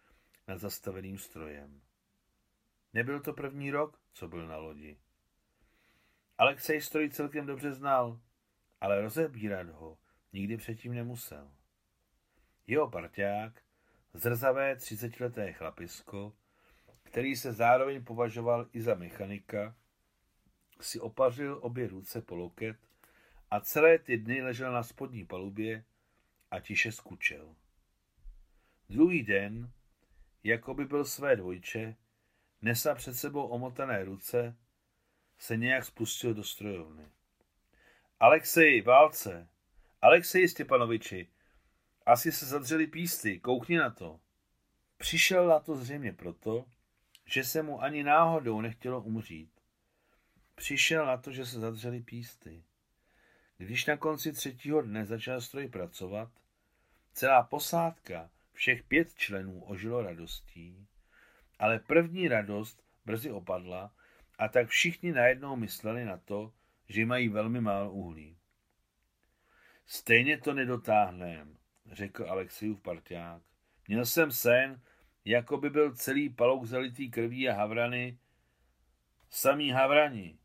nad 0.48 0.58
zastaveným 0.58 1.18
strojem. 1.18 1.82
Nebyl 2.94 3.20
to 3.20 3.34
první 3.34 3.72
rok, 3.72 4.00
co 4.14 4.28
byl 4.28 4.48
na 4.48 4.58
lodi. 4.58 4.98
Alexej 6.38 6.82
stroj 6.82 7.10
celkem 7.10 7.46
dobře 7.46 7.74
znal, 7.74 8.20
ale 8.82 9.02
rozebírat 9.02 9.70
ho 9.70 9.98
nikdy 10.34 10.58
předtím 10.58 10.94
nemusel. 10.94 11.52
Jeho 12.68 12.90
parťák, 12.90 13.62
zrzavé 14.14 14.76
třicetileté 14.76 15.54
chlapisko, 15.54 16.34
který 17.04 17.36
se 17.36 17.54
zároveň 17.54 18.04
považoval 18.04 18.70
i 18.74 18.82
za 18.82 18.96
mechanika, 18.96 19.76
si 20.82 21.00
opařil 21.00 21.60
obě 21.62 21.88
ruce 21.88 22.22
po 22.22 22.36
loket 22.36 22.78
a 23.52 23.60
celé 23.60 24.00
ty 24.00 24.18
dny 24.18 24.42
ležel 24.42 24.72
na 24.72 24.84
spodní 24.84 25.26
palubě 25.26 25.84
a 26.52 26.60
tiše 26.60 26.92
skučel. 26.92 27.56
Druhý 28.90 29.24
den, 29.24 29.72
jako 30.44 30.74
by 30.74 30.86
byl 30.86 31.06
své 31.06 31.36
dvojče, 31.36 31.96
nesa 32.62 32.96
před 32.96 33.14
sebou 33.14 33.48
omotané 33.48 34.04
ruce, 34.04 34.56
se 35.38 35.58
nějak 35.58 35.86
spustil 35.86 36.34
do 36.34 36.44
strojovny. 36.44 37.06
Alexej, 38.20 38.82
válce! 38.82 39.48
Alexej 40.02 40.48
Stěpanoviči, 40.48 41.30
asi 42.06 42.32
se 42.32 42.46
zadřeli 42.46 42.88
písty, 42.88 43.40
koukni 43.40 43.78
na 43.78 43.90
to. 43.90 44.20
Přišel 44.98 45.48
na 45.48 45.60
to 45.60 45.76
zřejmě 45.76 46.14
proto, 46.14 46.66
že 47.26 47.44
se 47.44 47.64
mu 47.64 47.84
ani 47.84 48.04
náhodou 48.04 48.62
nechtělo 48.62 49.02
umřít. 49.02 49.62
Přišel 50.56 51.06
na 51.06 51.18
to, 51.18 51.32
že 51.32 51.46
se 51.46 51.60
zadřeli 51.60 52.02
písty. 52.02 52.64
Když 53.58 53.86
na 53.86 53.98
konci 53.98 54.32
třetího 54.32 54.82
dne 54.82 55.06
začal 55.06 55.42
stroj 55.42 55.68
pracovat, 55.68 56.30
celá 57.14 57.44
posádka, 57.44 58.30
všech 58.54 58.84
pět 58.84 59.14
členů 59.16 59.64
ožilo 59.64 60.02
radostí, 60.02 60.88
ale 61.60 61.80
první 61.80 62.28
radost 62.28 62.84
brzy 63.06 63.32
opadla 63.32 63.96
a 64.38 64.48
tak 64.48 64.68
všichni 64.68 65.12
najednou 65.12 65.56
mysleli 65.56 66.06
na 66.06 66.18
to, 66.18 66.54
že 66.90 67.06
mají 67.06 67.30
velmi 67.30 67.62
málo 67.62 67.92
uhlí. 67.92 68.38
Stejně 69.86 70.38
to 70.38 70.54
nedotáhnem, 70.54 71.58
řekl 71.92 72.26
Alexejův 72.30 72.82
parťák. 72.82 73.42
Měl 73.88 74.06
jsem 74.06 74.32
sen, 74.32 74.82
jako 75.26 75.58
by 75.58 75.70
byl 75.70 75.96
celý 75.96 76.30
palouk 76.30 76.66
zalitý 76.66 77.12
krví 77.12 77.50
a 77.50 77.54
havrany, 77.54 78.20
samý 79.30 79.72
havrani. 79.72 80.40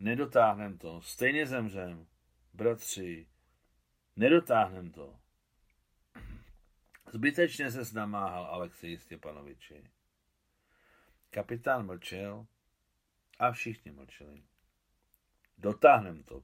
Nedotáhnem 0.00 0.78
to, 0.78 1.00
stejně 1.00 1.46
zemřem, 1.46 2.06
bratři, 2.52 3.26
nedotáhnem 4.16 4.90
to. 4.90 5.19
Zbytečně 7.12 7.70
se 7.70 7.94
namáhal 7.94 8.44
Alexej 8.44 8.98
Stěpanoviči. 8.98 9.84
Kapitán 11.30 11.86
mlčel 11.86 12.46
a 13.38 13.52
všichni 13.52 13.92
mlčeli. 13.92 14.42
Dotáhnem 15.58 16.22
to, 16.22 16.42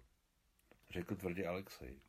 řekl 0.90 1.16
tvrdě 1.16 1.46
Alexej. 1.46 2.00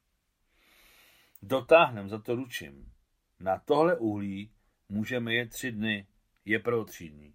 Dotáhnem, 1.42 2.10
za 2.10 2.20
to 2.20 2.36
ručím. 2.36 2.94
Na 3.40 3.60
tohle 3.60 3.98
uhlí 3.98 4.52
můžeme 4.90 5.34
jet 5.34 5.50
tři 5.50 5.72
dny, 5.72 6.08
je 6.46 6.60
pro 6.60 6.86
tři 6.86 7.10
dny. 7.10 7.34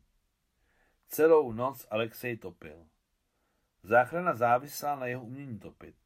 Celou 1.08 1.52
noc 1.52 1.86
Alexej 1.90 2.36
topil. 2.36 2.86
Záchrana 3.82 4.34
závisela 4.34 4.96
na 4.96 5.06
jeho 5.06 5.24
umění 5.24 5.58
topit. 5.58 5.96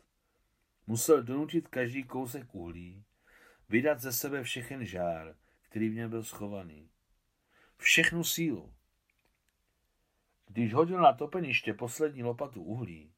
Musel 0.86 1.22
donutit 1.22 1.68
každý 1.68 2.04
kousek 2.04 2.54
uhlí, 2.54 3.04
vydat 3.68 4.00
ze 4.00 4.12
sebe 4.12 4.42
všechen 4.42 4.84
žár, 4.84 5.36
který 5.62 5.88
v 5.88 5.94
něm 5.94 6.10
byl 6.10 6.24
schovaný. 6.24 6.90
Všechnu 7.76 8.24
sílu. 8.24 8.72
Když 10.46 10.74
hodil 10.74 11.00
na 11.00 11.12
topeniště 11.12 11.74
poslední 11.74 12.22
lopatu 12.22 12.62
uhlí, 12.62 13.12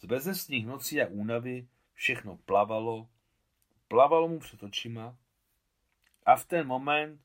z 0.00 0.04
bezesních 0.04 0.66
nocí 0.66 1.02
a 1.02 1.06
únavy 1.06 1.68
všechno 1.92 2.36
plavalo, 2.36 3.08
plavalo 3.88 4.28
mu 4.28 4.38
před 4.38 4.62
očima 4.62 5.16
a 6.26 6.36
v 6.36 6.44
ten 6.44 6.66
moment 6.66 7.20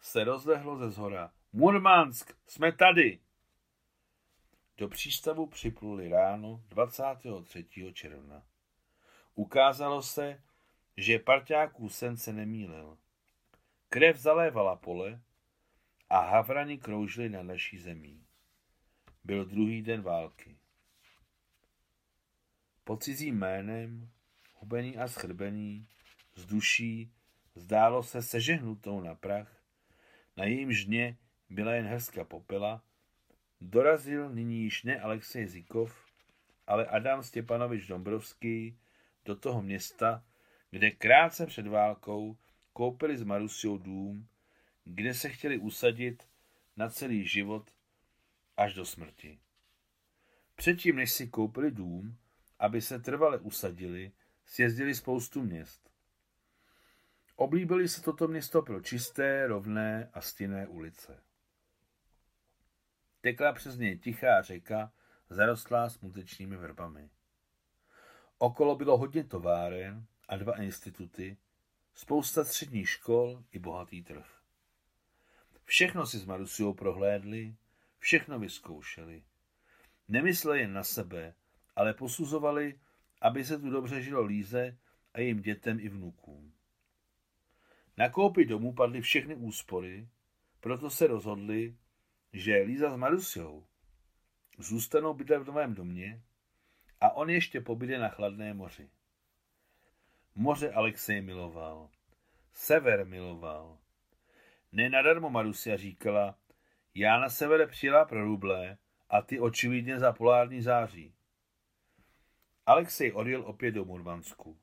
se 0.00 0.24
rozlehlo 0.24 0.76
ze 0.76 0.90
zhora. 0.90 1.32
Murmansk, 1.52 2.36
jsme 2.46 2.72
tady! 2.72 3.20
Do 4.76 4.88
přístavu 4.88 5.46
připluli 5.46 6.08
ráno 6.08 6.62
23. 6.68 7.66
června. 7.92 8.42
Ukázalo 9.34 10.02
se, 10.02 10.42
že 10.96 11.18
parťáků 11.18 11.88
sen 11.88 12.16
se 12.16 12.32
nemýlil. 12.32 12.98
Krev 13.88 14.16
zalévala 14.16 14.76
pole 14.76 15.20
a 16.10 16.20
havrani 16.20 16.78
kroužili 16.78 17.28
na 17.28 17.42
naší 17.42 17.78
zemí. 17.78 18.26
Byl 19.24 19.44
druhý 19.44 19.82
den 19.82 20.02
války. 20.02 20.58
pod 22.84 23.02
cizím 23.02 23.38
jménem, 23.38 24.10
hubený 24.54 24.98
a 24.98 25.08
schrbený, 25.08 25.86
z 26.34 26.46
duší, 26.46 27.12
zdálo 27.54 28.02
se 28.02 28.22
sežehnutou 28.22 29.00
na 29.00 29.14
prach, 29.14 29.62
na 30.36 30.44
jejím 30.44 30.72
žně 30.72 31.16
byla 31.50 31.74
jen 31.74 31.86
hrstka 31.86 32.24
popela, 32.24 32.82
dorazil 33.60 34.30
nyní 34.30 34.62
již 34.62 34.82
ne 34.82 35.00
Alexej 35.00 35.46
Zikov, 35.46 36.06
ale 36.66 36.86
Adam 36.86 37.22
Stěpanovič 37.22 37.86
Dombrovský 37.86 38.78
do 39.24 39.36
toho 39.36 39.62
města, 39.62 40.24
kde 40.72 40.90
krátce 40.90 41.46
před 41.46 41.66
válkou 41.66 42.36
koupili 42.72 43.18
s 43.18 43.22
Marusiou 43.22 43.78
dům, 43.78 44.28
kde 44.84 45.14
se 45.14 45.28
chtěli 45.28 45.58
usadit 45.58 46.28
na 46.76 46.88
celý 46.88 47.26
život 47.26 47.74
až 48.56 48.74
do 48.74 48.84
smrti. 48.84 49.40
Předtím, 50.54 50.96
než 50.96 51.12
si 51.12 51.28
koupili 51.28 51.70
dům, 51.70 52.16
aby 52.58 52.80
se 52.80 52.98
trvale 52.98 53.38
usadili, 53.38 54.12
sjezdili 54.46 54.94
spoustu 54.94 55.42
měst. 55.42 55.90
Oblíbili 57.36 57.88
se 57.88 58.02
toto 58.02 58.28
město 58.28 58.62
pro 58.62 58.80
čisté, 58.80 59.46
rovné 59.46 60.10
a 60.14 60.20
stinné 60.20 60.66
ulice. 60.66 61.22
Tekla 63.20 63.52
přes 63.52 63.76
něj 63.76 63.98
tichá 63.98 64.42
řeka, 64.42 64.92
zarostlá 65.30 65.90
smutečnými 65.90 66.56
vrbami. 66.56 67.10
Okolo 68.38 68.76
bylo 68.76 68.98
hodně 68.98 69.24
továren 69.24 70.06
a 70.28 70.36
dva 70.36 70.62
instituty, 70.62 71.36
spousta 71.94 72.44
středních 72.44 72.88
škol 72.88 73.44
i 73.52 73.58
bohatý 73.58 74.02
trh. 74.02 74.42
Všechno 75.64 76.06
si 76.06 76.18
s 76.18 76.24
Marusiou 76.24 76.74
prohlédli, 76.74 77.54
všechno 77.98 78.38
vyzkoušeli. 78.38 79.22
Nemysleli 80.08 80.60
jen 80.60 80.72
na 80.72 80.84
sebe, 80.84 81.34
ale 81.76 81.94
posuzovali, 81.94 82.80
aby 83.20 83.44
se 83.44 83.58
tu 83.58 83.70
dobře 83.70 84.02
žilo 84.02 84.24
Líze 84.24 84.78
a 85.14 85.20
jejím 85.20 85.42
dětem 85.42 85.80
i 85.80 85.88
vnukům. 85.88 86.52
Na 87.96 88.08
koupi 88.08 88.44
domu 88.44 88.72
padly 88.72 89.00
všechny 89.00 89.34
úspory, 89.34 90.08
proto 90.60 90.90
se 90.90 91.06
rozhodli, 91.06 91.76
že 92.32 92.62
Líza 92.62 92.94
s 92.94 92.96
Marusiou 92.96 93.66
zůstanou 94.58 95.14
bydlet 95.14 95.42
v 95.42 95.46
novém 95.46 95.74
domě 95.74 96.22
a 97.00 97.10
on 97.10 97.30
ještě 97.30 97.60
pobyde 97.60 97.98
na 97.98 98.08
chladné 98.08 98.54
moři. 98.54 98.90
Moře 100.34 100.72
Alexej 100.72 101.22
miloval, 101.22 101.90
sever 102.52 103.06
miloval. 103.06 103.78
Nenadarmo 104.72 105.30
Marusia 105.30 105.76
říkala, 105.76 106.38
já 106.94 107.20
na 107.20 107.30
severe 107.30 107.66
přijela 107.66 108.04
pro 108.04 108.24
ruble 108.24 108.78
a 109.10 109.22
ty 109.22 109.40
očividně 109.40 109.98
za 109.98 110.12
polární 110.12 110.62
září. 110.62 111.14
Alexej 112.66 113.12
odjel 113.12 113.42
opět 113.42 113.72
do 113.72 113.84
Murmansku. 113.84 114.58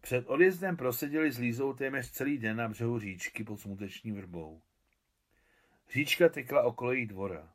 Před 0.00 0.26
odjezdem 0.26 0.76
proseděli 0.76 1.32
s 1.32 1.38
Lízou 1.38 1.72
téměř 1.72 2.10
celý 2.10 2.38
den 2.38 2.56
na 2.56 2.68
břehu 2.68 2.98
říčky 2.98 3.44
pod 3.44 3.60
smuteční 3.60 4.12
vrbou. 4.12 4.62
Říčka 5.92 6.28
tekla 6.28 6.62
okolo 6.62 6.92
jejich 6.92 7.08
dvora. 7.08 7.52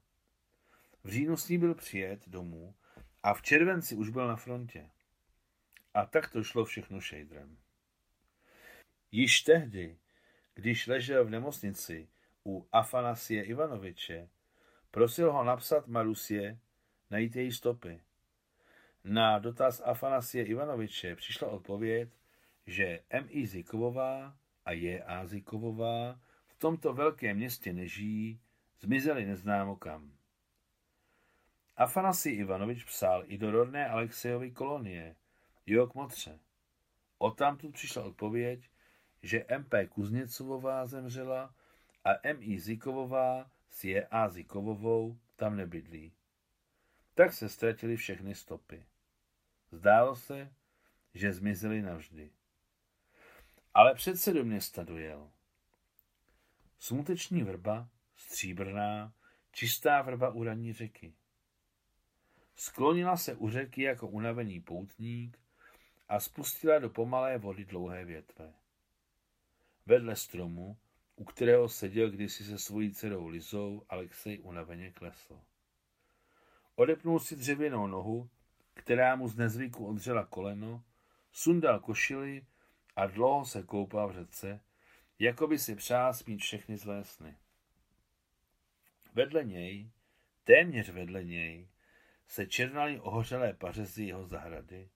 V 1.04 1.10
říjnu 1.10 1.38
s 1.38 1.50
ní 1.50 1.58
byl 1.58 1.76
přijet 1.76 2.30
domů 2.30 2.76
a 3.24 3.34
v 3.34 3.42
červenci 3.42 3.96
už 3.96 4.10
byl 4.10 4.28
na 4.28 4.36
frontě. 4.36 4.90
A 5.94 6.06
tak 6.06 6.32
to 6.32 6.44
šlo 6.44 6.66
všechno 6.66 7.02
šejdrem. 7.02 7.58
Již 9.12 9.42
tehdy, 9.42 9.98
když 10.54 10.88
ležel 10.88 11.26
v 11.26 11.30
nemocnici 11.30 12.10
u 12.46 12.68
Afanasie 12.72 13.44
Ivanoviče, 13.44 14.30
prosil 14.92 15.32
ho 15.32 15.44
napsat 15.44 15.88
Marusie, 15.88 16.60
najít 17.10 17.36
její 17.36 17.52
stopy. 17.52 18.02
Na 19.04 19.40
dotaz 19.40 19.82
Afanasie 19.86 20.46
Ivanoviče 20.46 21.16
přišla 21.16 21.48
odpověď, 21.48 22.10
že 22.68 23.00
M.I. 23.10 23.48
Zikovová 23.48 24.38
a 24.66 24.72
J.A. 24.72 25.26
Zikovová 25.26 26.20
v 26.48 26.56
tomto 26.56 26.94
velkém 26.94 27.38
městě 27.38 27.74
nežijí, 27.74 28.42
zmizeli 28.80 29.26
neznámo 29.26 29.76
kam. 29.76 30.14
Afanasi 31.78 32.30
Ivanovič 32.30 32.84
psal 32.84 33.24
i 33.28 33.38
do 33.38 33.52
rodné 33.52 33.88
Alexejovy 33.90 34.52
kolonie, 34.52 35.16
jo 35.66 35.88
k 35.88 35.96
Motře. 35.96 36.40
Odtamtud 37.18 37.74
přišla 37.74 38.04
odpověď, 38.04 38.70
že 39.24 39.46
MP 39.58 39.74
Kuzněcovová 39.90 40.88
zemřela 40.88 41.56
a 42.04 42.10
M.I. 42.24 42.60
Zikovová 42.60 43.52
s 43.70 43.84
J.A. 43.84 44.30
Zikovovou 44.30 45.20
tam 45.36 45.58
nebydlí. 45.58 46.14
Tak 47.14 47.34
se 47.34 47.50
ztratili 47.50 47.96
všechny 47.96 48.36
stopy. 48.36 48.86
Zdálo 49.72 50.16
se, 50.16 50.54
že 51.14 51.34
zmizeli 51.34 51.82
navždy. 51.82 52.32
Ale 53.74 53.94
přece 53.96 54.34
do 54.34 54.46
města 54.46 54.84
dojel. 54.84 55.32
Smuteční 56.80 57.44
vrba, 57.44 57.90
stříbrná, 58.16 59.14
čistá 59.52 60.02
vrba 60.02 60.30
u 60.30 60.44
raní 60.44 60.74
řeky. 60.74 61.14
Sklonila 62.56 63.18
se 63.18 63.36
u 63.36 63.50
řeky 63.50 63.82
jako 63.82 64.08
unavený 64.08 64.60
poutník 64.60 65.43
a 66.14 66.20
spustila 66.20 66.80
do 66.80 66.90
pomalé 66.90 67.38
vody 67.38 67.66
dlouhé 67.66 68.06
větve. 68.06 68.54
Vedle 69.86 70.16
stromu, 70.16 70.78
u 71.16 71.26
kterého 71.26 71.70
seděl 71.70 72.12
kdysi 72.12 72.44
se 72.44 72.60
svojí 72.60 72.94
dcerou 72.94 73.28
Lizou, 73.28 73.86
Alexej 73.90 74.40
unaveně 74.44 74.92
klesl. 74.92 75.40
Odepnul 76.76 77.20
si 77.20 77.36
dřevěnou 77.36 77.88
nohu, 77.88 78.30
která 78.74 79.16
mu 79.16 79.28
z 79.28 79.36
nezvyku 79.36 79.88
odřela 79.88 80.26
koleno, 80.26 80.84
sundal 81.32 81.80
košili 81.80 82.46
a 82.96 83.06
dlouho 83.06 83.46
se 83.46 83.64
koupal 83.64 84.10
v 84.10 84.14
řece, 84.14 84.60
jako 85.20 85.48
by 85.48 85.60
si 85.60 85.76
přál 85.76 86.14
smít 86.14 86.42
všechny 86.42 86.78
své 86.78 87.04
sny. 87.04 87.38
Vedle 89.14 89.44
něj, 89.44 89.92
téměř 90.44 90.90
vedle 90.90 91.24
něj, 91.24 91.68
se 92.28 92.48
černaly 92.48 93.00
ohořelé 93.00 93.54
pařezy 93.54 94.04
jeho 94.04 94.28
zahrady 94.28 94.90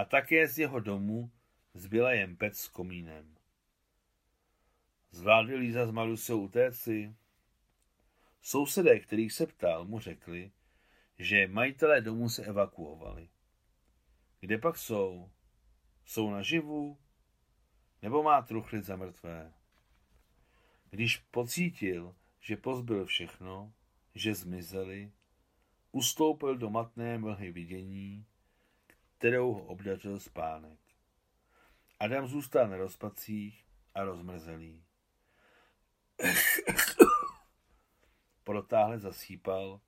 a 0.00 0.04
také 0.04 0.48
z 0.48 0.58
jeho 0.58 0.80
domu 0.80 1.30
zbyla 1.74 2.12
jen 2.12 2.36
pec 2.36 2.58
s 2.58 2.68
komínem. 2.68 3.36
Zvládli 5.10 5.56
Líza 5.56 5.86
s 5.86 5.90
Malusou 5.90 6.44
utéci? 6.44 7.16
Sousedé, 8.40 9.00
kterých 9.00 9.32
se 9.32 9.46
ptal, 9.46 9.84
mu 9.84 9.98
řekli, 9.98 10.52
že 11.18 11.48
majitelé 11.48 12.00
domu 12.00 12.28
se 12.28 12.44
evakuovali. 12.44 13.28
Kde 14.40 14.58
pak 14.58 14.78
jsou? 14.78 15.30
Jsou 16.04 16.30
naživu? 16.30 16.98
Nebo 18.02 18.22
má 18.22 18.42
truchlit 18.42 18.84
za 18.84 18.96
mrtvé? 18.96 19.52
Když 20.90 21.16
pocítil, 21.16 22.16
že 22.40 22.56
pozbyl 22.56 23.06
všechno, 23.06 23.72
že 24.14 24.34
zmizeli, 24.34 25.12
ustoupil 25.92 26.56
do 26.56 26.70
matné 26.70 27.18
mlhy 27.18 27.52
vidění, 27.52 28.26
kterou 29.20 29.52
ho 29.52 29.62
obdařil 29.62 30.20
spánek. 30.20 30.78
Adam 31.98 32.28
zůstal 32.28 32.68
na 32.68 32.76
rozpacích 32.76 33.66
a 33.94 34.04
rozmrzelý. 34.04 34.84
Protáhle 38.44 38.98
zasípal, 38.98 39.80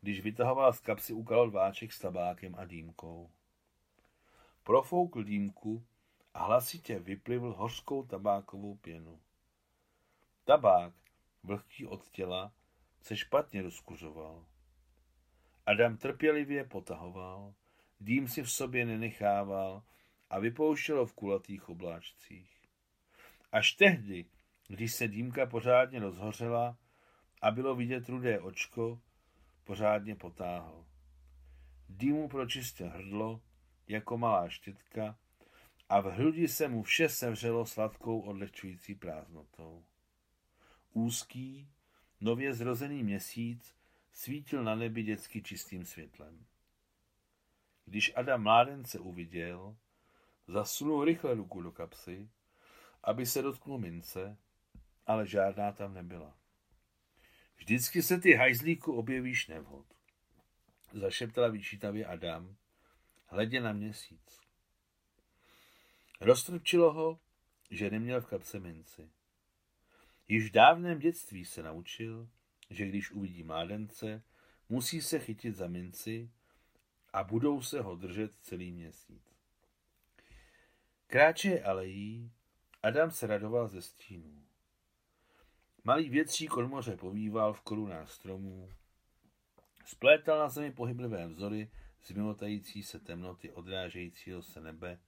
když 0.00 0.20
vytahoval 0.20 0.72
z 0.72 0.80
kapsy 0.80 1.12
úkal 1.12 1.50
váček 1.50 1.92
s 1.92 1.98
tabákem 1.98 2.54
a 2.54 2.64
dýmkou. 2.64 3.30
Profoukl 4.62 5.24
dýmku 5.24 5.86
a 6.34 6.44
hlasitě 6.44 6.98
vyplivl 6.98 7.52
hořkou 7.52 8.06
tabákovou 8.06 8.74
pěnu. 8.74 9.20
Tabák, 10.44 10.94
vlhký 11.42 11.86
od 11.86 12.08
těla, 12.08 12.52
se 13.02 13.16
špatně 13.16 13.62
rozkuřoval. 13.62 14.46
Adam 15.66 15.96
trpělivě 15.96 16.64
potahoval, 16.64 17.54
dým 18.00 18.28
si 18.28 18.42
v 18.42 18.50
sobě 18.50 18.86
nenechával 18.86 19.82
a 20.30 20.38
vypouštělo 20.38 21.06
v 21.06 21.14
kulatých 21.14 21.68
obláčcích. 21.68 22.50
Až 23.52 23.72
tehdy, 23.72 24.24
když 24.68 24.94
se 24.94 25.08
dýmka 25.08 25.46
pořádně 25.46 26.00
rozhořela 26.00 26.76
a 27.42 27.50
bylo 27.50 27.74
vidět 27.74 28.08
rudé 28.08 28.40
očko, 28.40 29.00
pořádně 29.64 30.14
potáhl. 30.14 30.84
Dýmu 31.88 32.28
pročistil 32.28 32.88
hrdlo, 32.88 33.40
jako 33.88 34.18
malá 34.18 34.48
štětka, 34.48 35.18
a 35.88 36.00
v 36.00 36.04
hrudi 36.04 36.48
se 36.48 36.68
mu 36.68 36.82
vše 36.82 37.08
sevřelo 37.08 37.66
sladkou 37.66 38.20
odlehčující 38.20 38.94
prázdnotou. 38.94 39.84
Úzký, 40.92 41.68
nově 42.20 42.54
zrozený 42.54 43.02
měsíc 43.02 43.74
svítil 44.12 44.64
na 44.64 44.74
nebi 44.74 45.02
dětsky 45.02 45.42
čistým 45.42 45.84
světlem. 45.84 46.46
Když 47.88 48.12
Adam 48.16 48.42
mládence 48.42 48.98
uviděl, 48.98 49.76
zasunul 50.48 51.04
rychle 51.04 51.34
ruku 51.34 51.62
do 51.62 51.72
kapsy, 51.72 52.28
aby 53.02 53.26
se 53.26 53.42
dotknul 53.42 53.78
mince, 53.78 54.36
ale 55.06 55.26
žádná 55.26 55.72
tam 55.72 55.94
nebyla. 55.94 56.36
Vždycky 57.56 58.02
se 58.02 58.20
ty 58.20 58.34
hajzlíku 58.34 58.92
objevíš 58.92 59.46
nevhod. 59.46 59.86
Zašeptala 60.92 61.48
vyčítavě 61.48 62.06
Adam 62.06 62.56
hledě 63.26 63.60
na 63.60 63.72
měsíc. 63.72 64.40
Roztrčilo 66.20 66.92
ho, 66.92 67.20
že 67.70 67.90
neměl 67.90 68.20
v 68.20 68.26
kapse 68.26 68.60
minci. 68.60 69.10
Již 70.28 70.48
v 70.48 70.52
dávném 70.52 70.98
dětství 70.98 71.44
se 71.44 71.62
naučil, 71.62 72.28
že 72.70 72.86
když 72.86 73.10
uvidí 73.10 73.42
mládence, 73.42 74.22
musí 74.68 75.02
se 75.02 75.18
chytit 75.18 75.54
za 75.54 75.68
minci 75.68 76.30
a 77.18 77.24
budou 77.24 77.62
se 77.62 77.80
ho 77.80 77.96
držet 77.96 78.34
celý 78.34 78.72
měsíc. 78.72 79.36
Kráče 81.06 81.62
alejí, 81.62 82.32
Adam 82.82 83.10
se 83.10 83.26
radoval 83.26 83.68
ze 83.68 83.82
stínů. 83.82 84.44
Malý 85.84 86.08
větřík 86.08 86.56
od 86.56 86.66
moře 86.66 86.96
povýval 86.96 87.52
v 87.52 87.60
korunách 87.60 88.12
stromů, 88.12 88.72
splétal 89.84 90.38
na 90.38 90.48
zemi 90.48 90.72
pohyblivé 90.72 91.26
vzory 91.26 91.70
z 92.02 92.82
se 92.82 92.98
temnoty 93.00 93.52
odrážejícího 93.52 94.42
se 94.42 94.60
nebe 94.60 94.98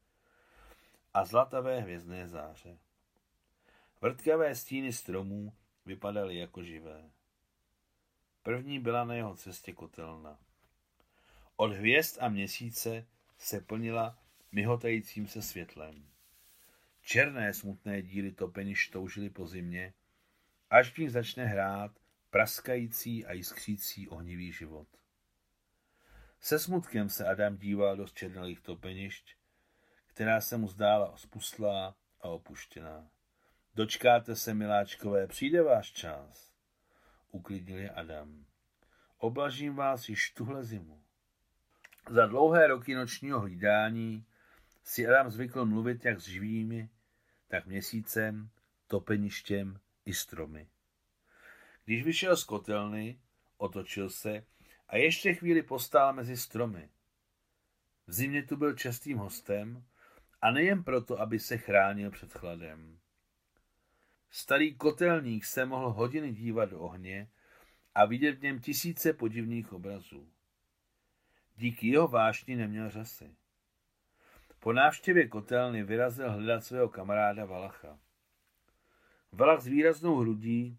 a 1.14 1.24
zlatavé 1.24 1.80
hvězdné 1.80 2.28
záře. 2.28 2.78
Vrtkavé 4.00 4.54
stíny 4.54 4.92
stromů 4.92 5.52
vypadaly 5.86 6.36
jako 6.36 6.62
živé. 6.62 7.10
První 8.42 8.78
byla 8.78 9.04
na 9.04 9.14
jeho 9.14 9.36
cestě 9.36 9.72
kotelna. 9.72 10.38
Od 11.60 11.72
hvězd 11.72 12.16
a 12.20 12.28
měsíce 12.28 13.06
se 13.38 13.60
plnila 13.60 14.18
myhotajícím 14.52 15.28
se 15.28 15.42
světlem. 15.42 16.06
Černé 17.02 17.54
smutné 17.54 18.02
díly 18.02 18.32
topeniš 18.32 18.88
toužily 18.88 19.30
po 19.30 19.46
zimě, 19.46 19.94
až 20.70 20.90
v 20.90 20.98
nich 20.98 21.10
začne 21.10 21.44
hrát 21.44 21.92
praskající 22.30 23.26
a 23.26 23.32
jiskřící 23.32 24.08
ohnivý 24.08 24.52
život. 24.52 24.88
Se 26.40 26.58
smutkem 26.58 27.08
se 27.08 27.26
Adam 27.26 27.56
díval 27.56 27.96
do 27.96 28.08
černalých 28.08 28.60
topenišť, 28.60 29.34
která 30.06 30.40
se 30.40 30.56
mu 30.56 30.68
zdála 30.68 31.16
spustlá 31.16 31.96
a 32.20 32.28
opuštěná. 32.28 33.10
Dočkáte 33.74 34.36
se, 34.36 34.54
miláčkové, 34.54 35.26
přijde 35.26 35.62
váš 35.62 35.92
čas, 35.92 36.54
uklidnil 37.30 37.78
je 37.78 37.90
Adam. 37.90 38.46
Oblažím 39.18 39.74
vás 39.74 40.08
již 40.08 40.30
tuhle 40.30 40.64
zimu. 40.64 41.09
Za 42.10 42.26
dlouhé 42.26 42.66
roky 42.66 42.94
nočního 42.94 43.40
hlídání 43.40 44.26
si 44.84 45.06
Adam 45.06 45.30
zvykl 45.30 45.64
mluvit 45.64 46.04
jak 46.04 46.20
s 46.20 46.24
živými, 46.24 46.88
tak 47.48 47.66
měsícem, 47.66 48.50
topeništěm 48.86 49.80
i 50.04 50.14
stromy. 50.14 50.68
Když 51.84 52.04
vyšel 52.04 52.36
z 52.36 52.44
kotelny, 52.44 53.20
otočil 53.56 54.10
se 54.10 54.44
a 54.88 54.96
ještě 54.96 55.34
chvíli 55.34 55.62
postál 55.62 56.12
mezi 56.12 56.36
stromy. 56.36 56.88
V 58.06 58.12
zimě 58.12 58.42
tu 58.42 58.56
byl 58.56 58.74
častým 58.74 59.18
hostem 59.18 59.84
a 60.40 60.50
nejen 60.50 60.84
proto, 60.84 61.20
aby 61.20 61.38
se 61.38 61.58
chránil 61.58 62.10
před 62.10 62.32
chladem. 62.32 62.98
Starý 64.30 64.74
kotelník 64.74 65.44
se 65.44 65.66
mohl 65.66 65.90
hodiny 65.90 66.32
dívat 66.32 66.70
do 66.70 66.80
ohně 66.80 67.30
a 67.94 68.04
vidět 68.04 68.32
v 68.32 68.42
něm 68.42 68.60
tisíce 68.60 69.12
podivných 69.12 69.72
obrazů. 69.72 70.28
Díky 71.60 71.88
jeho 71.88 72.08
vášni 72.08 72.56
neměl 72.56 72.90
řasy. 72.90 73.34
Po 74.58 74.72
návštěvě 74.72 75.28
kotelny 75.28 75.82
vyrazil 75.82 76.32
hledat 76.32 76.64
svého 76.64 76.88
kamaráda 76.88 77.44
Valacha. 77.44 77.98
Valach 79.32 79.60
s 79.60 79.66
výraznou 79.66 80.16
hrudí 80.16 80.78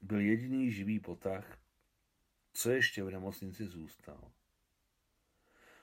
byl 0.00 0.20
jediný 0.20 0.70
živý 0.70 1.00
potah, 1.00 1.58
co 2.52 2.70
ještě 2.70 3.04
v 3.04 3.10
nemocnici 3.10 3.66
zůstal. 3.66 4.30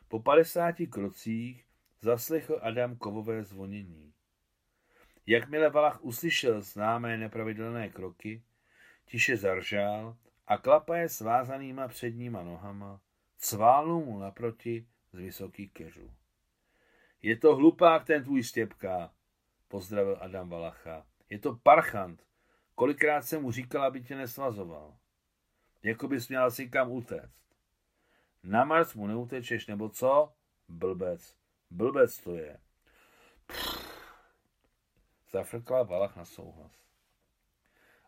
Po 0.07 0.19
padesáti 0.19 0.87
krocích 0.87 1.65
zaslechl 2.01 2.59
Adam 2.61 2.95
kovové 2.95 3.43
zvonění. 3.43 4.13
Jakmile 5.25 5.69
Valach 5.69 6.03
uslyšel 6.03 6.61
známé 6.61 7.17
nepravidelné 7.17 7.89
kroky, 7.89 8.43
tiše 9.05 9.37
zaržál 9.37 10.17
a 10.47 10.57
klapaje 10.57 11.09
svázanýma 11.09 11.87
předníma 11.87 12.43
nohama 12.43 13.01
cválnul 13.37 14.05
mu 14.05 14.19
naproti 14.19 14.87
z 15.13 15.17
vysokých 15.17 15.71
keřů. 15.71 16.11
Je 17.21 17.37
to 17.37 17.55
hlupák 17.55 18.05
ten 18.05 18.23
tvůj 18.23 18.43
stěpka, 18.43 19.13
pozdravil 19.67 20.17
Adam 20.21 20.49
Valacha. 20.49 21.05
Je 21.29 21.39
to 21.39 21.55
parchant. 21.55 22.23
Kolikrát 22.75 23.21
jsem 23.21 23.41
mu 23.41 23.51
říkal, 23.51 23.83
aby 23.83 24.03
tě 24.03 24.15
nesvazoval. 24.15 24.97
Jako 25.83 26.07
bys 26.07 26.29
měl 26.29 26.45
asi 26.45 26.69
kam 26.69 26.91
utéct. 26.91 27.33
Na 28.43 28.65
Mars 28.65 28.93
mu 28.93 29.07
neutečeš, 29.07 29.67
nebo 29.67 29.89
co? 29.89 30.33
Blbec. 30.67 31.35
Blbec 31.69 32.17
to 32.17 32.35
je. 32.35 32.59
Zafrkla 35.31 35.83
Valach 35.83 36.15
na 36.15 36.25
souhlas. 36.25 36.71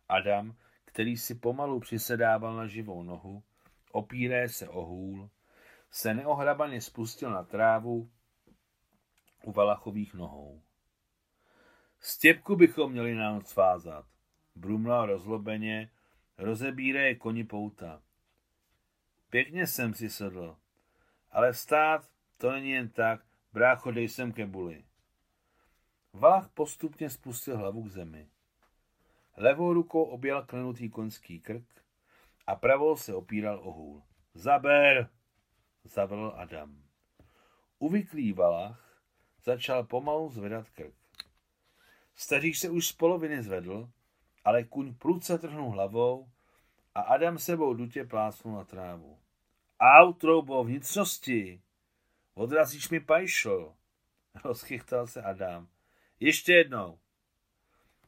Adam, 0.10 0.56
který 0.86 1.18
si 1.18 1.36
pomalu 1.36 1.80
přisedával 1.80 2.56
na 2.56 2.68
živou 2.68 3.04
nohu, 3.04 3.44
opíré 3.92 4.50
se 4.50 4.70
o 4.70 4.86
hůl, 4.86 5.30
se 5.92 6.14
neohrabaně 6.14 6.82
spustil 6.82 7.32
na 7.32 7.44
trávu 7.44 8.10
u 9.44 9.52
Valachových 9.52 10.14
nohou. 10.14 10.62
Stěpku 12.00 12.56
bychom 12.56 12.92
měli 12.92 13.16
na 13.16 13.34
noc 13.34 13.48
svázat, 13.48 14.06
brumlal 14.56 15.06
rozlobeně, 15.06 15.92
rozebíré 16.38 17.16
koni 17.16 17.44
pouta. 17.44 18.02
Pěkně 19.30 19.68
jsem 19.68 19.94
si 19.94 20.10
sedl, 20.10 20.58
ale 21.32 21.52
vstát 21.52 22.10
to 22.38 22.52
není 22.52 22.70
jen 22.70 22.90
tak, 22.90 23.22
brácho, 23.54 23.92
dej 23.92 24.10
sem 24.10 24.32
kebuli. 24.32 24.86
Valach 26.14 26.50
postupně 26.50 27.10
spustil 27.10 27.58
hlavu 27.58 27.84
k 27.84 27.90
zemi. 27.90 28.30
Levou 29.38 29.74
rukou 29.74 30.04
objel 30.04 30.46
klenutý 30.46 30.90
konský 30.90 31.40
krk 31.40 31.66
a 32.50 32.56
pravou 32.56 32.96
se 32.96 33.16
opíral 33.16 33.60
o 33.64 33.72
hůl. 33.72 34.04
Zaber, 34.34 35.10
zavelil 35.84 36.34
Adam. 36.36 36.84
Uvyklý 37.80 38.34
Valach 38.34 39.04
začal 39.44 39.84
pomalu 39.84 40.30
zvedat 40.30 40.70
krk. 40.70 40.96
Stařík 42.16 42.56
se 42.56 42.70
už 42.70 42.88
z 42.88 42.94
poloviny 42.94 43.44
zvedl, 43.44 43.90
ale 44.46 44.64
kuň 44.64 44.96
prudce 44.96 45.38
trhnul 45.38 45.72
hlavou 45.72 46.32
a 46.96 47.02
Adam 47.02 47.38
sebou 47.38 47.74
dutě 47.74 48.04
plácnul 48.04 48.56
na 48.56 48.64
trávu. 48.64 49.20
Au, 49.80 50.14
troubo, 50.14 50.64
vnitřnosti! 50.64 51.62
Odrazíš 52.34 52.90
mi 52.90 53.00
pajšo! 53.00 53.76
Rozchychtal 54.44 55.08
se 55.08 55.22
Adam. 55.22 55.68
Ještě 56.20 56.54
jednou. 56.54 57.00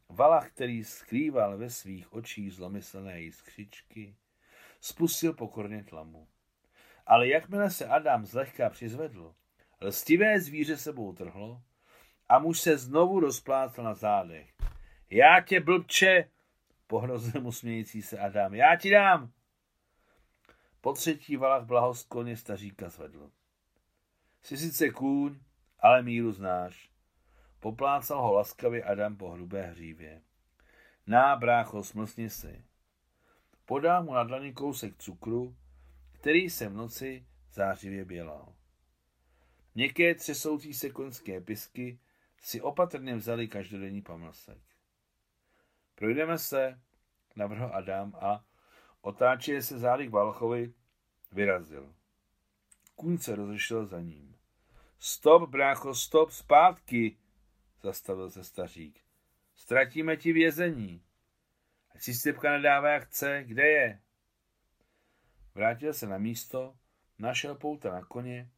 Valach, 0.10 0.52
který 0.52 0.84
skrýval 0.84 1.58
ve 1.58 1.70
svých 1.70 2.14
očích 2.14 2.54
zlomyslné 2.54 3.22
jiskřičky, 3.22 4.16
spustil 4.82 5.34
pokorně 5.34 5.84
tlamu. 5.84 6.28
Ale 7.06 7.28
jakmile 7.28 7.72
se 7.72 7.88
Adam 7.88 8.26
zlehka 8.26 8.70
přizvedl, 8.70 9.36
lstivé 9.82 10.40
zvíře 10.40 10.78
sebou 10.78 11.14
trhlo 11.14 11.62
a 12.30 12.40
muž 12.40 12.60
se 12.62 12.78
znovu 12.78 13.20
rozplácal 13.20 13.86
na 13.86 13.94
zádech. 13.94 14.54
Já 15.10 15.42
tě, 15.42 15.60
blbče, 15.60 16.30
pohrozil 16.88 17.42
mu 17.42 17.52
smějící 17.52 18.02
se 18.02 18.20
Adam, 18.20 18.54
já 18.54 18.76
ti 18.76 18.90
dám. 18.90 19.32
Po 20.82 20.94
třetí 20.94 21.38
Valach 21.38 21.66
blahoskloně 21.66 22.38
staříka 22.38 22.90
zvedl. 22.90 23.32
Jsi 24.42 24.58
sice 24.58 24.90
kůň, 24.90 25.40
ale 25.80 26.04
míru 26.04 26.32
znáš. 26.32 26.92
Poplácal 27.60 28.22
ho 28.22 28.34
laskavě 28.34 28.84
Adam 28.84 29.18
po 29.18 29.30
hrubé 29.30 29.62
hřívě. 29.62 30.22
Ná, 31.08 31.36
brácho, 31.36 31.84
smlsni 31.84 32.30
si. 32.30 32.64
Podá 33.72 34.02
mu 34.02 34.14
na 34.14 34.24
dlaní 34.24 34.54
kousek 34.54 34.98
cukru, 34.98 35.56
který 36.12 36.50
se 36.50 36.70
v 36.70 36.74
noci 36.74 37.26
zářivě 37.52 38.06
bělal. 38.06 38.56
Měkké 39.76 40.16
třesoucí 40.16 40.74
se 40.74 40.90
koňské 40.90 41.42
pisky 41.42 42.00
si 42.38 42.62
opatrně 42.62 43.16
vzali 43.16 43.48
každodenní 43.48 44.02
pamlsek. 44.02 44.62
Projdeme 45.96 46.38
se, 46.38 46.82
navrhl 47.36 47.70
Adam 47.74 48.16
a 48.16 48.46
otáčeje 49.02 49.62
se 49.62 49.80
zády 49.80 50.08
k 50.08 50.12
Valchovi, 50.12 50.74
vyrazil. 51.32 51.96
Kůň 52.96 53.18
se 53.18 53.36
rozešel 53.36 53.86
za 53.86 54.02
ním. 54.02 54.36
Stop, 55.00 55.50
brácho, 55.50 55.96
stop, 55.96 56.32
zpátky, 56.32 57.18
zastavil 57.84 58.30
se 58.30 58.44
stařík. 58.44 59.00
Ztratíme 59.56 60.18
ti 60.18 60.34
vězení. 60.34 61.04
Ať 61.96 62.02
si 62.02 62.14
Stepka 62.14 62.52
nedává 62.52 62.90
jak 62.90 63.04
chce, 63.04 63.44
kde 63.44 63.68
je? 63.68 64.00
Vrátil 65.56 65.94
se 65.94 66.08
na 66.08 66.18
místo, 66.18 66.78
našel 67.20 67.56
pouta 67.56 67.92
na 67.92 68.02
koně 68.02 68.50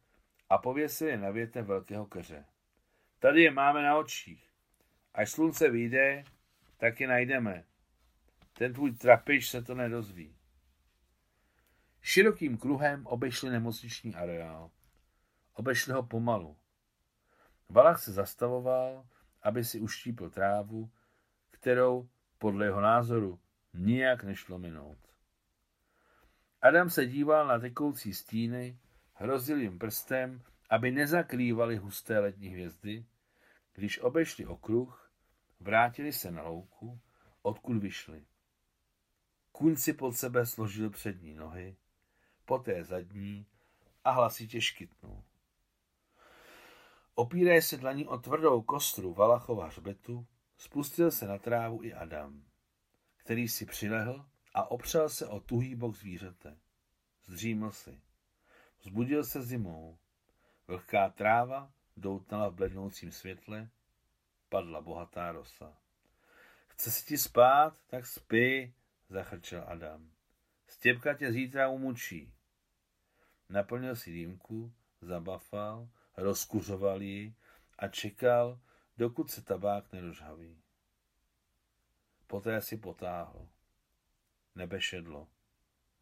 a 0.50 0.58
pověsil 0.58 1.08
je 1.08 1.18
na 1.18 1.30
větem 1.30 1.64
velkého 1.64 2.06
keře. 2.06 2.44
Tady 3.18 3.42
je 3.42 3.50
máme 3.50 3.82
na 3.82 3.96
očích. 3.96 4.50
Až 5.14 5.30
slunce 5.30 5.70
vyjde, 5.70 6.24
tak 6.76 7.00
je 7.00 7.08
najdeme. 7.08 7.64
Ten 8.52 8.72
tvůj 8.72 8.92
trapiš 8.92 9.50
se 9.50 9.62
to 9.62 9.74
nedozví. 9.74 10.36
Širokým 12.02 12.58
kruhem 12.58 13.06
obešli 13.06 13.50
nemocniční 13.50 14.14
areál. 14.14 14.70
Obešli 15.54 15.92
ho 15.92 16.02
pomalu. 16.02 16.56
Valach 17.68 18.02
se 18.02 18.12
zastavoval, 18.12 19.06
aby 19.42 19.64
si 19.64 19.80
uštípil 19.80 20.30
trávu, 20.30 20.90
kterou, 21.50 22.08
podle 22.38 22.64
jeho 22.64 22.80
názoru, 22.80 23.40
nijak 23.74 24.24
nešlo 24.24 24.58
minout. 24.58 24.98
Adam 26.62 26.90
se 26.90 27.06
díval 27.06 27.46
na 27.46 27.58
tekoucí 27.58 28.14
stíny, 28.14 28.78
hrozil 29.14 29.60
jim 29.60 29.78
prstem, 29.78 30.42
aby 30.70 30.90
nezakrývali 30.90 31.76
husté 31.76 32.18
letní 32.18 32.48
hvězdy, 32.48 33.04
když 33.74 33.98
obešli 33.98 34.46
okruh, 34.46 35.10
vrátili 35.60 36.12
se 36.12 36.30
na 36.30 36.42
louku, 36.42 37.00
odkud 37.42 37.76
vyšli. 37.76 38.24
Kůň 39.52 39.76
si 39.76 39.92
pod 39.92 40.12
sebe 40.12 40.46
složil 40.46 40.90
přední 40.90 41.34
nohy, 41.34 41.76
poté 42.44 42.84
zadní 42.84 43.46
a 44.04 44.10
hlasitě 44.10 44.60
škytnul. 44.60 45.22
Opíraje 47.14 47.62
se 47.62 47.76
dlaní 47.76 48.06
o 48.06 48.18
tvrdou 48.18 48.62
kostru 48.62 49.14
Valachova 49.14 49.66
hřbetu, 49.66 50.26
spustil 50.56 51.10
se 51.10 51.26
na 51.26 51.38
trávu 51.38 51.82
i 51.82 51.94
Adam, 51.94 52.44
který 53.16 53.48
si 53.48 53.66
přilehl 53.66 54.26
a 54.54 54.70
opřel 54.70 55.08
se 55.08 55.26
o 55.26 55.40
tuhý 55.40 55.74
bok 55.74 55.96
zvířete. 55.96 56.56
Zdříml 57.26 57.70
si. 57.70 58.00
Vzbudil 58.80 59.24
se 59.24 59.42
zimou. 59.42 59.98
Vlhká 60.68 61.08
tráva 61.08 61.72
doutnala 61.96 62.48
v 62.48 62.54
blednoucím 62.54 63.12
světle, 63.12 63.68
padla 64.48 64.80
bohatá 64.80 65.32
rosa. 65.32 65.76
Chce 66.66 66.90
si 66.90 67.06
ti 67.06 67.18
spát, 67.18 67.78
tak 67.86 68.06
spí, 68.06 68.74
zachrčel 69.08 69.64
Adam. 69.66 70.10
Stěpka 70.66 71.14
tě 71.14 71.32
zítra 71.32 71.68
umučí. 71.68 72.32
Naplnil 73.48 73.96
si 73.96 74.12
dýmku, 74.12 74.72
zabafal, 75.00 75.88
rozkuřoval 76.16 77.02
ji 77.02 77.34
a 77.78 77.88
čekal, 77.88 78.60
dokud 78.96 79.30
se 79.30 79.42
tabák 79.42 79.92
nerožhaví. 79.92 80.62
Poté 82.26 82.60
si 82.60 82.76
potáhl. 82.76 83.48
Nebe 84.54 84.80
šedlo. 84.80 85.28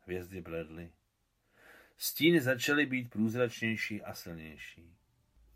Hvězdy 0.00 0.40
bledly. 0.40 0.92
Stíny 1.96 2.40
začaly 2.40 2.86
být 2.86 3.10
průzračnější 3.10 4.02
a 4.02 4.14
silnější. 4.14 4.96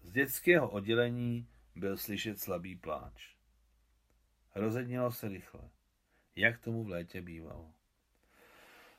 Z 0.02 0.12
dětského 0.12 0.70
oddělení 0.70 1.48
byl 1.74 1.96
slyšet 1.96 2.40
slabý 2.40 2.76
pláč. 2.76 3.36
Rozednilo 4.54 5.12
se 5.12 5.28
rychle, 5.28 5.70
jak 6.36 6.58
tomu 6.58 6.84
v 6.84 6.88
létě 6.88 7.22
bývalo. 7.22 7.74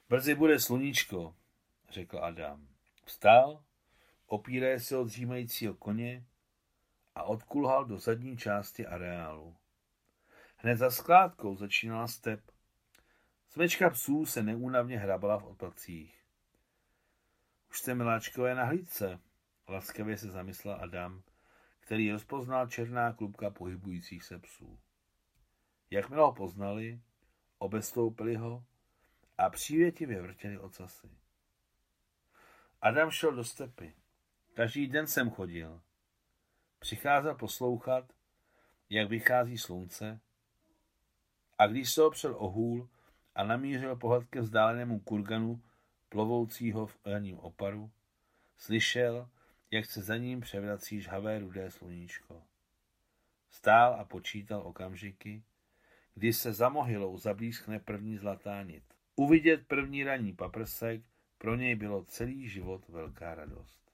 Brzy 0.09 0.35
bude 0.35 0.59
sluníčko, 0.59 1.35
řekl 1.89 2.19
Adam. 2.19 2.67
Vstál, 3.05 3.63
opíraje 4.25 4.79
se 4.79 4.97
od 4.97 5.03
dřímajícího 5.03 5.73
koně 5.73 6.25
a 7.17 7.23
odkulhal 7.23 7.85
do 7.85 7.97
zadní 7.97 8.37
části 8.37 8.87
areálu. 8.87 9.55
Hned 10.57 10.77
za 10.77 10.91
skládkou 10.91 11.55
začínala 11.55 12.07
step. 12.07 12.51
Smečka 13.49 13.89
psů 13.89 14.25
se 14.25 14.43
neúnavně 14.43 14.99
hrabala 14.99 15.37
v 15.37 15.45
odpacích. 15.45 16.23
Už 17.69 17.79
jste 17.79 17.95
miláčkové 17.95 18.55
na 18.55 18.63
hlídce, 18.63 19.19
laskavě 19.67 20.17
se 20.17 20.31
zamyslel 20.31 20.77
Adam, 20.81 21.23
který 21.79 22.11
rozpoznal 22.11 22.67
černá 22.67 23.13
klubka 23.13 23.49
pohybujících 23.49 24.23
se 24.23 24.39
psů. 24.39 24.79
Jakmile 25.89 26.21
ho 26.21 26.33
poznali, 26.33 27.01
obestoupili 27.57 28.35
ho 28.35 28.65
a 29.37 29.49
přívětivě 29.49 30.21
vrtěli 30.21 30.59
ocasy. 30.59 31.09
Adam 32.81 33.11
šel 33.11 33.31
do 33.31 33.43
stepy. 33.43 33.93
Každý 34.53 34.87
den 34.87 35.07
jsem 35.07 35.29
chodil. 35.29 35.81
Přicházel 36.79 37.35
poslouchat, 37.35 38.13
jak 38.89 39.09
vychází 39.09 39.57
slunce, 39.57 40.19
a 41.57 41.67
když 41.67 41.91
se 41.93 42.03
opřel 42.03 42.35
o 42.37 42.49
hůl 42.49 42.89
a 43.35 43.43
namířil 43.43 43.95
pohled 43.95 44.27
ke 44.29 44.41
vzdálenému 44.41 44.99
kurganu, 44.99 45.61
plovoucího 46.09 46.85
v 46.87 46.97
raním 47.05 47.39
oparu, 47.39 47.91
slyšel, 48.57 49.29
jak 49.71 49.85
se 49.85 50.01
za 50.01 50.17
ním 50.17 50.41
převrací 50.41 51.01
žhavé 51.01 51.39
rudé 51.39 51.71
sluníčko. 51.71 52.43
Stál 53.49 53.93
a 53.93 54.05
počítal 54.05 54.61
okamžiky, 54.61 55.43
kdy 56.13 56.33
se 56.33 56.53
za 56.53 56.69
mohylou 56.69 57.17
zablízkne 57.17 57.79
první 57.79 58.17
zlatá 58.17 58.63
nit. 58.63 58.83
Uvidět 59.15 59.67
první 59.67 60.03
ranní 60.03 60.33
paprsek 60.33 61.01
pro 61.37 61.55
něj 61.55 61.75
bylo 61.75 62.03
celý 62.03 62.49
život 62.49 62.87
velká 62.89 63.35
radost. 63.35 63.79